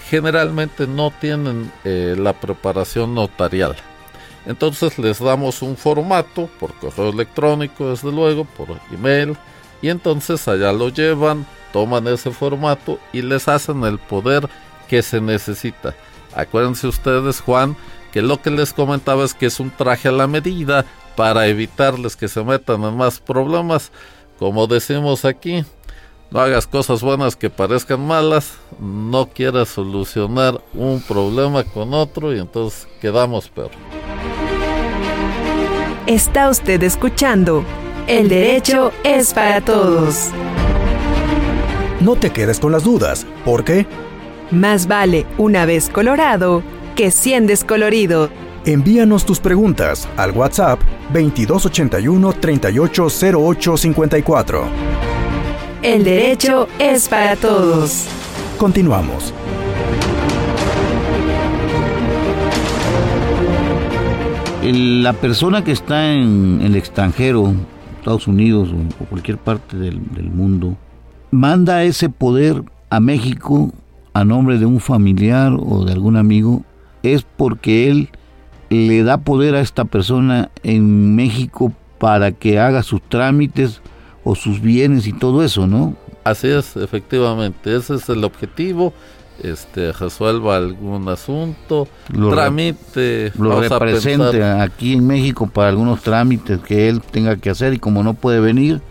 [0.10, 3.76] generalmente no tienen eh, la preparación notarial.
[4.48, 9.38] Entonces les damos un formato por correo electrónico, desde luego, por email,
[9.82, 14.50] y entonces allá lo llevan, toman ese formato y les hacen el poder
[14.88, 15.94] que se necesita.
[16.34, 17.76] Acuérdense ustedes, Juan,
[18.12, 20.86] que lo que les comentaba es que es un traje a la medida,
[21.18, 23.92] para evitarles que se metan en más problemas.
[24.38, 25.66] Como decimos aquí,
[26.30, 32.40] no hagas cosas buenas que parezcan malas, no quieras solucionar un problema con otro y
[32.40, 33.72] entonces quedamos peor.
[36.08, 37.66] Está usted escuchando
[38.08, 40.30] El derecho es para todos.
[42.00, 43.86] No te quedes con las dudas, porque
[44.50, 46.64] más vale una vez colorado
[46.96, 48.30] que cien descolorido.
[48.64, 50.80] Envíanos tus preguntas al WhatsApp
[51.12, 54.64] 2281 380854.
[55.84, 58.06] El derecho es para todos.
[58.58, 59.34] Continuamos.
[64.74, 67.54] La persona que está en el extranjero,
[68.00, 70.76] Estados Unidos o cualquier parte del, del mundo,
[71.32, 73.72] manda ese poder a México
[74.12, 76.66] a nombre de un familiar o de algún amigo,
[77.02, 78.10] es porque él
[78.70, 83.82] le da poder a esta persona en México para que haga sus trámites
[84.26, 85.96] o sus bienes y todo eso, ¿no?
[86.26, 88.94] Así es, efectivamente, ese es el objetivo.
[89.44, 96.90] Este, resuelva algún asunto, lo tramite, lo represente aquí en México para algunos trámites que
[96.90, 98.82] él tenga que hacer y como no puede venir,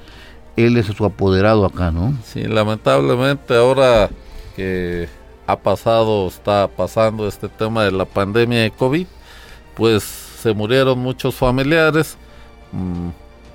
[0.57, 2.15] él es su apoderado acá, ¿no?
[2.25, 4.09] Sí, lamentablemente ahora
[4.55, 5.09] que
[5.49, 9.07] ha pasado, está pasando este tema de la pandemia de COVID,
[9.75, 12.17] pues se murieron muchos familiares,
[12.71, 13.09] mm,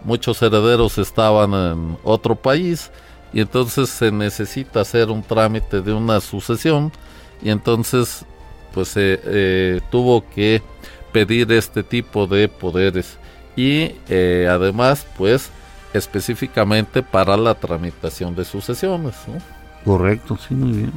[0.04, 2.92] muchos herederos estaban en otro país
[3.34, 6.92] y entonces se necesita hacer un trámite de una sucesión
[7.42, 8.26] y entonces
[8.74, 10.62] pues se eh, tuvo que
[11.12, 13.18] pedir este tipo de poderes
[13.56, 15.50] y eh, además pues
[15.94, 19.16] específicamente para la tramitación de sucesiones.
[19.84, 20.94] Correcto, sí, muy bien.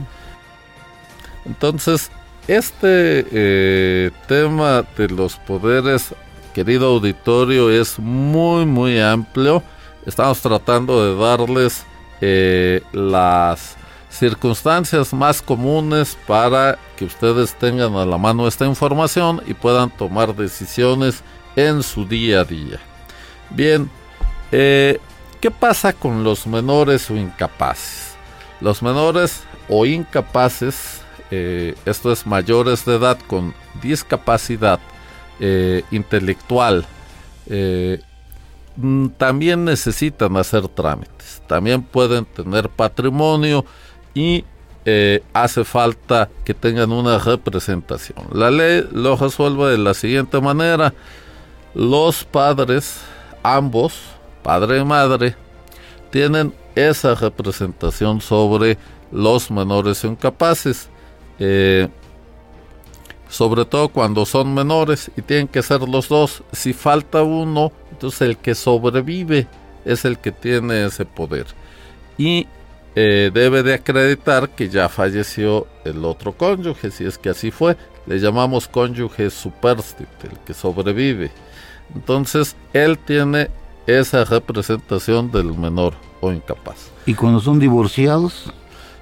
[1.45, 2.11] Entonces,
[2.47, 6.15] este eh, tema de los poderes,
[6.53, 9.63] querido auditorio, es muy, muy amplio.
[10.07, 11.85] Estamos tratando de darles
[12.27, 13.77] eh, las
[14.09, 20.35] circunstancias más comunes para que ustedes tengan a la mano esta información y puedan tomar
[20.35, 21.23] decisiones
[21.55, 22.81] en su día a día.
[23.51, 23.91] Bien,
[24.53, 24.99] eh,
[25.39, 28.15] ¿qué pasa con los menores o incapaces?
[28.59, 34.81] Los menores o incapaces eh, esto es mayores de edad con discapacidad
[35.91, 36.87] intelectual,
[39.17, 43.65] también necesitan hacer trámites, también pueden tener patrimonio
[44.15, 44.45] y
[45.33, 48.19] hace falta que tengan una representación.
[48.33, 50.93] La ley lo resuelve de la siguiente manera,
[51.75, 53.01] los padres,
[53.43, 53.95] ambos,
[54.43, 55.37] padre y madre,
[56.11, 58.77] tienen esa representación sobre
[59.11, 60.91] los menores incapaces
[61.39, 61.89] eh,
[63.29, 66.43] sobre todo cuando son menores y tienen que ser los dos.
[66.53, 69.47] Si falta uno, Entonces el que sobrevive
[69.85, 71.47] es el que tiene ese poder.
[72.19, 72.49] Y
[72.97, 77.77] eh, debe de acreditar que ya falleció el otro cónyuge, si es que así fue.
[78.07, 81.31] Le llamamos cónyuge superstite, el que sobrevive.
[81.95, 83.49] Entonces, él tiene
[83.87, 86.91] esa representación del menor o incapaz.
[87.07, 88.53] ¿Y cuando son divorciados?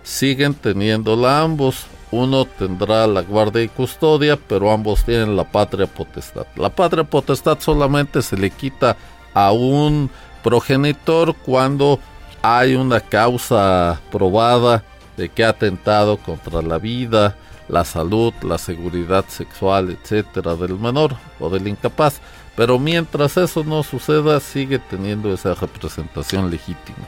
[0.03, 1.87] Siguen teniéndola ambos.
[2.13, 6.47] Uno tendrá la guardia y custodia, pero ambos tienen la patria potestad.
[6.57, 8.97] La patria potestad solamente se le quita
[9.33, 10.11] a un
[10.45, 11.99] progenitor cuando
[12.43, 14.85] hay una causa probada
[15.17, 17.35] de que ha atentado contra la vida,
[17.69, 22.21] la salud, la seguridad sexual, etcétera, del menor o del incapaz.
[22.57, 27.07] Pero mientras eso no suceda, sigue teniendo esa representación legítima.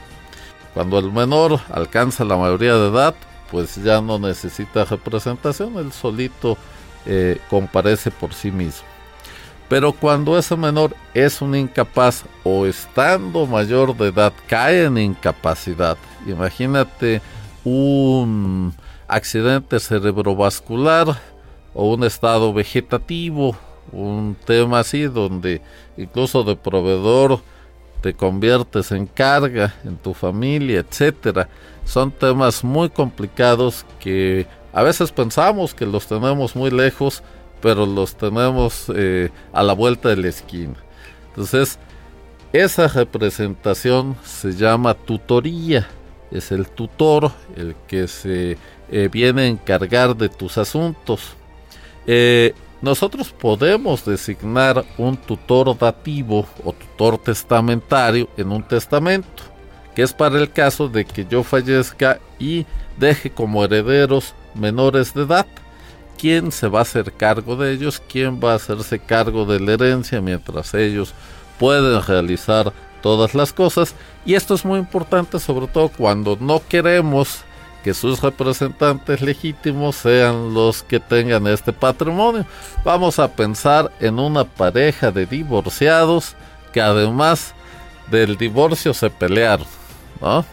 [0.73, 3.15] Cuando el menor alcanza la mayoría de edad,
[3.55, 6.57] pues ya no necesita representación, él solito
[7.05, 8.85] eh, comparece por sí mismo.
[9.69, 15.97] Pero cuando ese menor es un incapaz o estando mayor de edad cae en incapacidad,
[16.27, 17.21] imagínate
[17.63, 18.73] un
[19.07, 21.17] accidente cerebrovascular
[21.73, 23.55] o un estado vegetativo,
[23.93, 25.61] un tema así donde
[25.95, 27.39] incluso de proveedor
[28.01, 31.47] te conviertes en carga en tu familia, etcétera.
[31.85, 37.23] Son temas muy complicados que a veces pensamos que los tenemos muy lejos,
[37.61, 40.75] pero los tenemos eh, a la vuelta de la esquina.
[41.29, 41.79] Entonces,
[42.51, 45.87] esa representación se llama tutoría.
[46.31, 48.57] Es el tutor el que se
[48.91, 51.35] eh, viene a encargar de tus asuntos.
[52.07, 59.43] Eh, nosotros podemos designar un tutor dativo o tutor testamentario en un testamento,
[59.95, 62.65] que es para el caso de que yo fallezca y
[62.97, 65.47] deje como herederos menores de edad
[66.17, 69.73] quién se va a hacer cargo de ellos, quién va a hacerse cargo de la
[69.73, 71.13] herencia mientras ellos
[71.59, 73.95] pueden realizar todas las cosas.
[74.25, 77.41] Y esto es muy importante sobre todo cuando no queremos
[77.83, 82.45] que sus representantes legítimos sean los que tengan este patrimonio.
[82.83, 86.35] Vamos a pensar en una pareja de divorciados
[86.73, 87.53] que además
[88.09, 89.67] del divorcio se pelearon,
[90.21, 90.45] ¿no?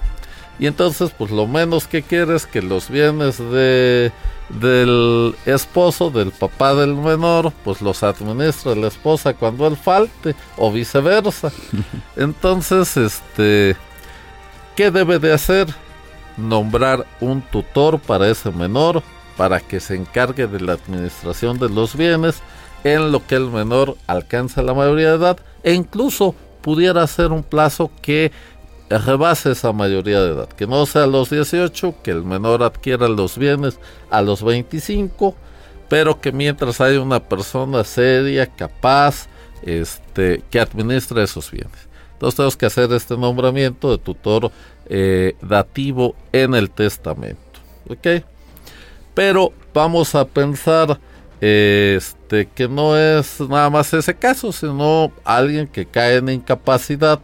[0.58, 4.12] Y entonces, pues lo menos que quiere es que los bienes de
[4.60, 10.70] del esposo, del papá del menor, pues los administra la esposa cuando él falte, o
[10.70, 11.50] viceversa.
[12.16, 13.76] Entonces, este,
[14.76, 15.68] ¿qué debe de hacer?
[16.36, 19.02] Nombrar un tutor para ese menor,
[19.36, 22.42] para que se encargue de la administración de los bienes,
[22.84, 27.42] en lo que el menor alcanza la mayoría de edad, e incluso pudiera ser un
[27.42, 28.32] plazo que
[28.98, 33.08] rebase esa mayoría de edad, que no sea a los 18, que el menor adquiera
[33.08, 33.78] los bienes
[34.10, 35.34] a los 25,
[35.88, 39.28] pero que mientras haya una persona seria, capaz,
[39.62, 41.88] este, que administre esos bienes.
[42.14, 44.50] Entonces tenemos que hacer este nombramiento de tutor
[44.86, 47.40] eh, dativo en el testamento.
[47.88, 48.24] ¿Ok?
[49.14, 50.98] Pero vamos a pensar
[51.40, 57.18] este, que no es nada más ese caso, sino alguien que cae en incapacidad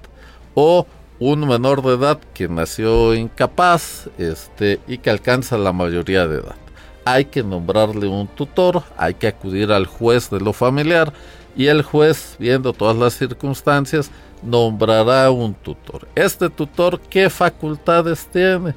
[0.54, 0.86] o
[1.20, 6.56] un menor de edad que nació incapaz este, y que alcanza la mayoría de edad.
[7.04, 11.12] Hay que nombrarle un tutor, hay que acudir al juez de lo familiar
[11.56, 14.10] y el juez, viendo todas las circunstancias,
[14.42, 16.06] nombrará un tutor.
[16.14, 18.74] Este tutor, ¿qué facultades tiene?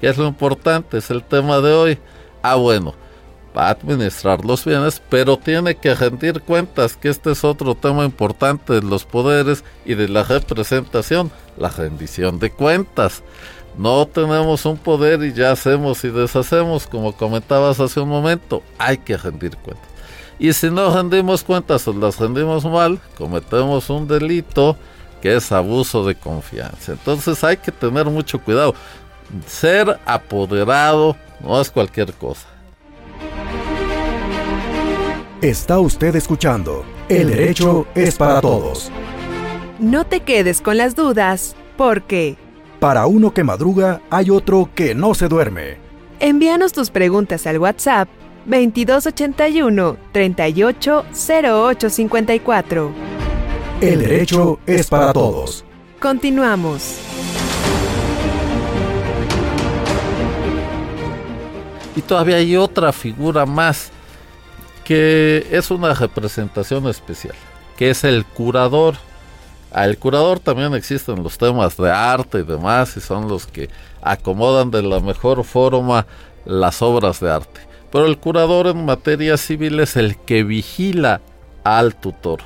[0.00, 0.98] ¿Qué es lo importante?
[0.98, 1.98] Es el tema de hoy.
[2.42, 2.94] Ah, bueno,
[3.56, 8.82] administrar los bienes, pero tiene que rendir cuentas, que este es otro tema importante de
[8.82, 13.22] los poderes y de la representación, la rendición de cuentas.
[13.78, 18.98] No tenemos un poder y ya hacemos y deshacemos, como comentabas hace un momento, hay
[18.98, 19.88] que rendir cuentas.
[20.38, 24.76] Y si no rendimos cuentas o las rendimos mal, cometemos un delito
[25.22, 26.92] que es abuso de confianza.
[26.92, 28.74] Entonces hay que tener mucho cuidado.
[29.46, 32.55] Ser apoderado no es cualquier cosa
[35.42, 38.90] Está usted escuchando El Derecho es para Todos.
[39.78, 42.36] No te quedes con las dudas, porque...
[42.80, 45.76] Para uno que madruga, hay otro que no se duerme.
[46.18, 48.08] Envíanos tus preguntas al WhatsApp
[48.46, 52.90] 2281 380854.
[53.80, 55.64] El derecho es para todos.
[56.00, 56.98] Continuamos.
[61.96, 63.90] Y todavía hay otra figura más
[64.84, 67.34] que es una representación especial,
[67.76, 68.94] que es el curador.
[69.72, 73.68] Al curador también existen los temas de arte y demás, y son los que
[74.00, 76.06] acomodan de la mejor forma
[76.44, 77.60] las obras de arte.
[77.90, 81.20] Pero el curador en materia civil es el que vigila
[81.64, 82.40] al tutor.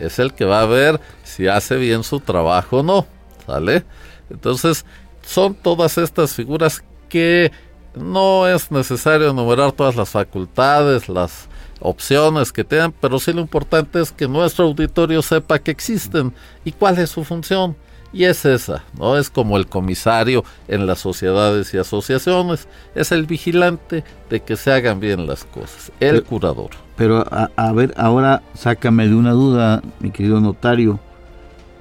[0.00, 3.06] es el que va a ver si hace bien su trabajo o no,
[3.46, 3.84] ¿sale?
[4.28, 4.84] Entonces,
[5.24, 7.52] son todas estas figuras que
[7.96, 11.48] no es necesario enumerar todas las facultades, las
[11.80, 16.32] opciones que tengan, pero sí lo importante es que nuestro auditorio sepa que existen
[16.64, 17.76] y cuál es su función.
[18.12, 19.18] Y es esa, ¿no?
[19.18, 24.72] Es como el comisario en las sociedades y asociaciones, es el vigilante de que se
[24.72, 26.70] hagan bien las cosas, el curador.
[26.96, 30.98] Pero a, ver, ahora sácame de una duda, mi querido notario,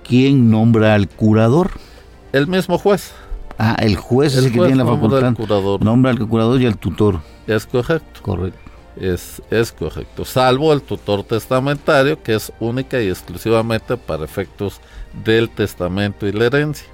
[0.05, 1.72] ¿quién nombra al curador?
[2.34, 3.13] El mismo juez.
[3.58, 5.34] Ah, el juez es el que tiene la facultad.
[5.34, 5.84] Curador.
[5.84, 7.20] Nombra al curador y al tutor.
[7.47, 8.22] Es correcto.
[8.22, 8.66] Correcto.
[8.97, 14.80] Es, es correcto, salvo el tutor testamentario, que es única y exclusivamente para efectos
[15.26, 16.88] del testamento y la herencia,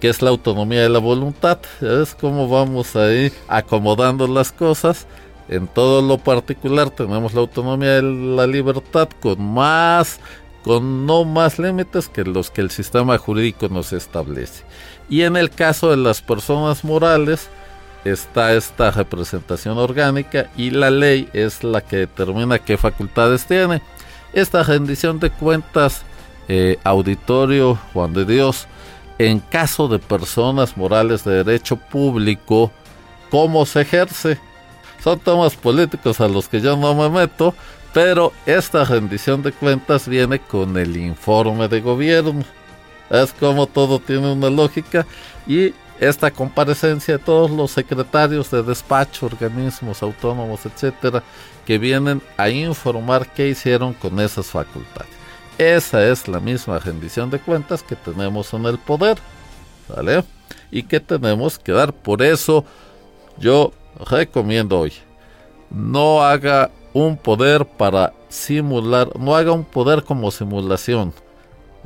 [0.00, 1.58] que es la autonomía de la voluntad.
[1.82, 5.06] Es como vamos ahí acomodando las cosas.
[5.48, 10.18] En todo lo particular tenemos la autonomía de la libertad con más,
[10.64, 14.64] con no más límites que los que el sistema jurídico nos establece.
[15.08, 17.48] Y en el caso de las personas morales,
[18.04, 23.82] está esta representación orgánica y la ley es la que determina qué facultades tiene.
[24.32, 26.02] Esta rendición de cuentas,
[26.48, 28.66] eh, auditorio Juan de Dios,
[29.18, 32.70] en caso de personas morales de derecho público,
[33.30, 34.38] ¿cómo se ejerce?
[35.02, 37.54] Son temas políticos a los que yo no me meto,
[37.94, 42.44] pero esta rendición de cuentas viene con el informe de gobierno.
[43.10, 45.06] Es como todo tiene una lógica
[45.46, 51.22] y esta comparecencia de todos los secretarios de despacho, organismos autónomos, etcétera,
[51.64, 55.10] que vienen a informar qué hicieron con esas facultades.
[55.58, 59.16] Esa es la misma rendición de cuentas que tenemos en el poder,
[59.88, 60.22] ¿vale?
[60.70, 61.94] Y que tenemos que dar.
[61.94, 62.64] Por eso
[63.38, 63.72] yo
[64.10, 64.92] recomiendo hoy,
[65.70, 71.14] no haga un poder para simular, no haga un poder como simulación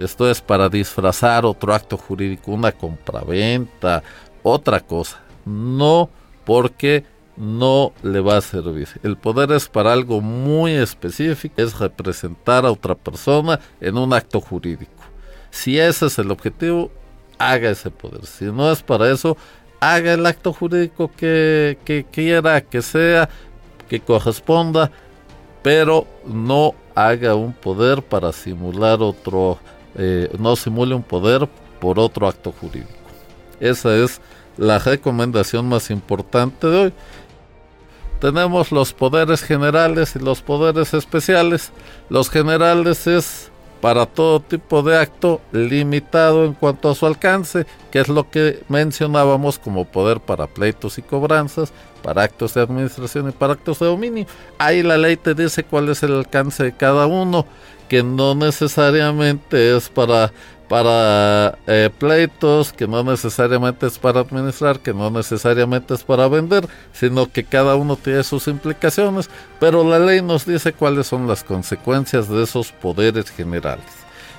[0.00, 4.02] esto es para disfrazar otro acto jurídico, una compraventa,
[4.42, 5.20] otra cosa.
[5.44, 6.08] No
[6.44, 7.04] porque
[7.36, 8.88] no le va a servir.
[9.02, 14.40] El poder es para algo muy específico, es representar a otra persona en un acto
[14.40, 14.92] jurídico.
[15.50, 16.90] Si ese es el objetivo,
[17.38, 18.24] haga ese poder.
[18.26, 19.36] Si no es para eso,
[19.80, 23.28] haga el acto jurídico que, quiera, que sea,
[23.88, 24.90] que corresponda,
[25.62, 29.58] pero no haga un poder para simular otro
[29.96, 31.48] eh, no simule un poder
[31.80, 32.90] por otro acto jurídico.
[33.58, 34.20] Esa es
[34.56, 36.92] la recomendación más importante de hoy.
[38.20, 41.72] Tenemos los poderes generales y los poderes especiales.
[42.10, 48.00] Los generales es para todo tipo de acto limitado en cuanto a su alcance, que
[48.00, 51.72] es lo que mencionábamos como poder para pleitos y cobranzas,
[52.02, 54.26] para actos de administración y para actos de dominio.
[54.58, 57.46] Ahí la ley te dice cuál es el alcance de cada uno
[57.88, 60.32] que no necesariamente es para
[60.70, 66.68] para eh, pleitos, que no necesariamente es para administrar, que no necesariamente es para vender,
[66.92, 69.28] sino que cada uno tiene sus implicaciones,
[69.58, 73.84] pero la ley nos dice cuáles son las consecuencias de esos poderes generales.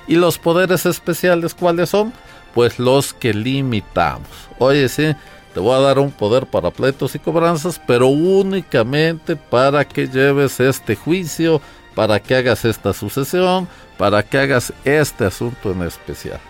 [0.08, 2.14] ¿Y los poderes especiales cuáles son?
[2.54, 4.30] Pues los que limitamos.
[4.58, 5.14] Oye, sí,
[5.54, 10.60] te voy a dar un poder para pleitos y cobranzas, pero únicamente para que lleves
[10.60, 11.60] este juicio
[11.94, 16.40] para que hagas esta sucesión, para que hagas este asunto en especial.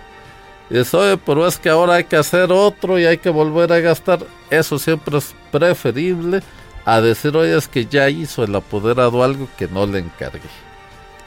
[0.70, 3.72] Y dices, oye, pero es que ahora hay que hacer otro y hay que volver
[3.72, 4.20] a gastar.
[4.50, 6.42] Eso siempre es preferible
[6.84, 10.40] a decir, oye, es que ya hizo el apoderado algo que no le encargué.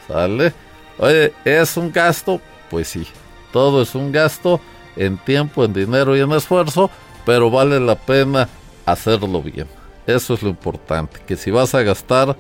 [0.08, 0.54] ¿Sale?
[0.98, 2.42] Oye, ¿es un gasto?
[2.70, 3.06] Pues sí,
[3.52, 4.60] todo es un gasto
[4.96, 6.90] en tiempo, en dinero y en esfuerzo,
[7.26, 8.48] pero vale la pena
[8.86, 9.68] hacerlo bien.
[10.08, 12.36] Eso es lo importante, que si vas a gastar,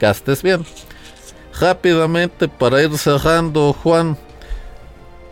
[0.00, 0.64] gastes bien.
[1.58, 4.18] Rápidamente, para ir cerrando, Juan,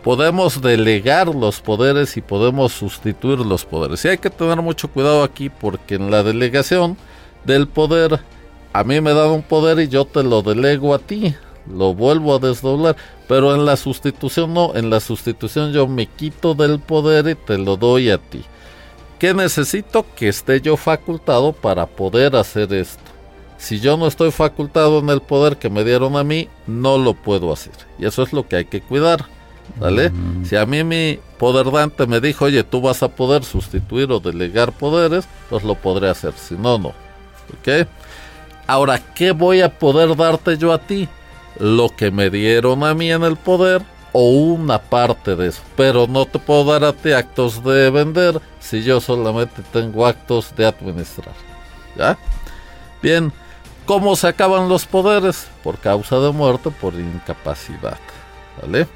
[0.03, 4.05] podemos delegar los poderes y podemos sustituir los poderes.
[4.05, 6.97] Y hay que tener mucho cuidado aquí porque en la delegación
[7.43, 8.21] del poder,
[8.71, 11.35] a mí me dan un poder y yo te lo delego a ti,
[11.71, 12.95] lo vuelvo a desdoblar,
[13.27, 17.57] pero en la sustitución no, en la sustitución yo me quito del poder y te
[17.57, 18.43] lo doy a ti.
[19.19, 20.05] ¿Qué necesito?
[20.15, 23.03] Que esté yo facultado para poder hacer esto.
[23.57, 27.13] Si yo no estoy facultado en el poder que me dieron a mí, no lo
[27.13, 27.73] puedo hacer.
[27.97, 29.25] Y eso es lo que hay que cuidar.
[29.79, 30.11] ¿Vale?
[30.43, 34.19] Si a mí mi poder dante me dijo, oye, tú vas a poder sustituir o
[34.19, 36.33] delegar poderes, pues lo podré hacer.
[36.33, 36.89] Si no, no.
[36.89, 37.87] ¿Ok?
[38.67, 41.07] Ahora, ¿qué voy a poder darte yo a ti?
[41.59, 43.81] Lo que me dieron a mí en el poder
[44.17, 45.61] o una parte de eso.
[45.75, 50.55] Pero no te puedo dar a ti actos de vender si yo solamente tengo actos
[50.55, 51.35] de administrar.
[51.97, 52.17] ¿Ya?
[53.01, 53.33] Bien,
[53.85, 55.47] ¿Cómo se acaban los poderes?
[55.63, 57.99] Por causa de muerte, por incapacidad.
[58.59, 58.87] ¿Vale?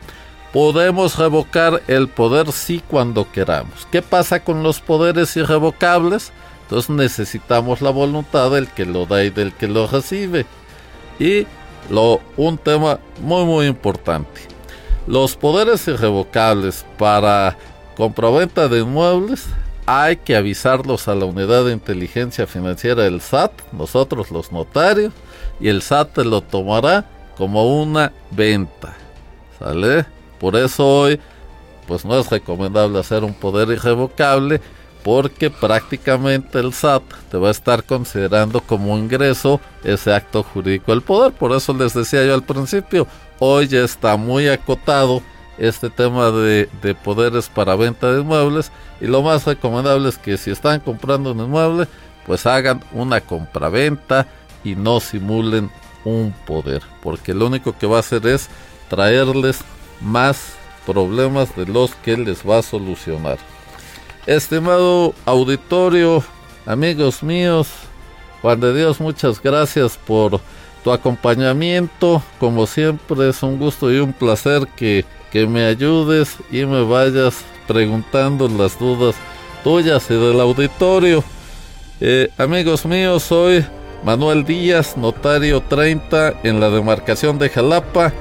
[0.52, 3.88] Podemos revocar el poder sí cuando queramos.
[3.92, 6.32] ¿Qué pasa con los poderes irrevocables?
[6.64, 10.48] Entonces necesitamos la voluntad del que lo da y del que lo recibe.
[11.20, 11.46] Y
[11.92, 14.49] lo, un tema muy muy importante.
[15.10, 17.58] Los poderes irrevocables para
[17.98, 19.48] compraventa de inmuebles
[19.88, 25.12] hay que avisarlos a la unidad de inteligencia financiera del SAT, nosotros los notarios,
[25.60, 28.96] y el SAT te lo tomará como una venta.
[29.58, 30.06] ¿Sale?
[30.40, 31.20] Por eso hoy,
[31.88, 34.62] pues no es recomendable hacer un poder irrevocable,
[35.04, 37.02] porque prácticamente el SAT
[37.32, 41.32] te va a estar considerando como ingreso ese acto jurídico del poder.
[41.32, 43.08] Por eso les decía yo al principio,
[43.40, 45.22] hoy ya está muy acotado
[45.58, 48.72] este tema de, de, poderes para venta de inmuebles.
[49.02, 51.88] Y lo más recomendable es que si están comprando un inmueble
[52.26, 54.28] pues hagan una compraventa
[54.64, 55.72] y no simulen
[56.06, 56.84] un poder.
[57.02, 58.50] Porque lo único que va a hacer es
[58.88, 59.62] traerles
[60.00, 60.54] más
[60.86, 63.38] problemas de los que les va a solucionar.
[64.26, 66.24] Estimado auditorio
[66.66, 67.68] amigos míos
[68.42, 70.40] Juan de Dios muchas gracias por
[70.84, 76.66] tu acompañamiento como siempre es un gusto y un placer que que me ayudes y
[76.66, 79.16] me vayas preguntando las dudas
[79.64, 81.24] tuyas y del auditorio.
[82.02, 83.66] Eh, amigos míos, soy
[84.04, 88.12] Manuel Díaz, notario 30 en la demarcación de Jalapa.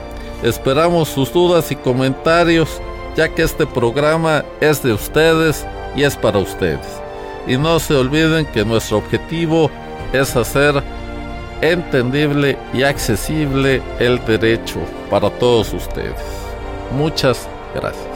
[0.42, 2.80] Esperamos sus dudas y comentarios,
[3.16, 6.86] ya que este programa es de ustedes y es para ustedes.
[7.46, 9.70] Y no se olviden que nuestro objetivo
[10.12, 10.82] es hacer
[11.61, 14.80] entendible y accesible el derecho
[15.11, 16.14] para todos ustedes.
[16.96, 18.06] Muchas gracias.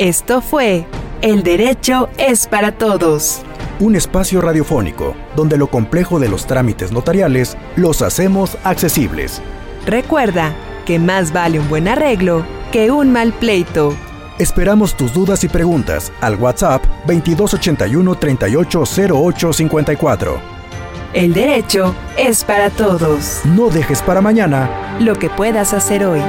[0.00, 0.86] Esto fue
[1.20, 3.42] El Derecho es para Todos.
[3.80, 9.42] Un espacio radiofónico donde lo complejo de los trámites notariales los hacemos accesibles.
[9.84, 10.54] Recuerda
[10.86, 13.94] que más vale un buen arreglo que un mal pleito.
[14.40, 20.40] Esperamos tus dudas y preguntas al WhatsApp 2281 380854.
[21.12, 23.42] El derecho es para todos.
[23.44, 26.22] No dejes para mañana lo que puedas hacer hoy.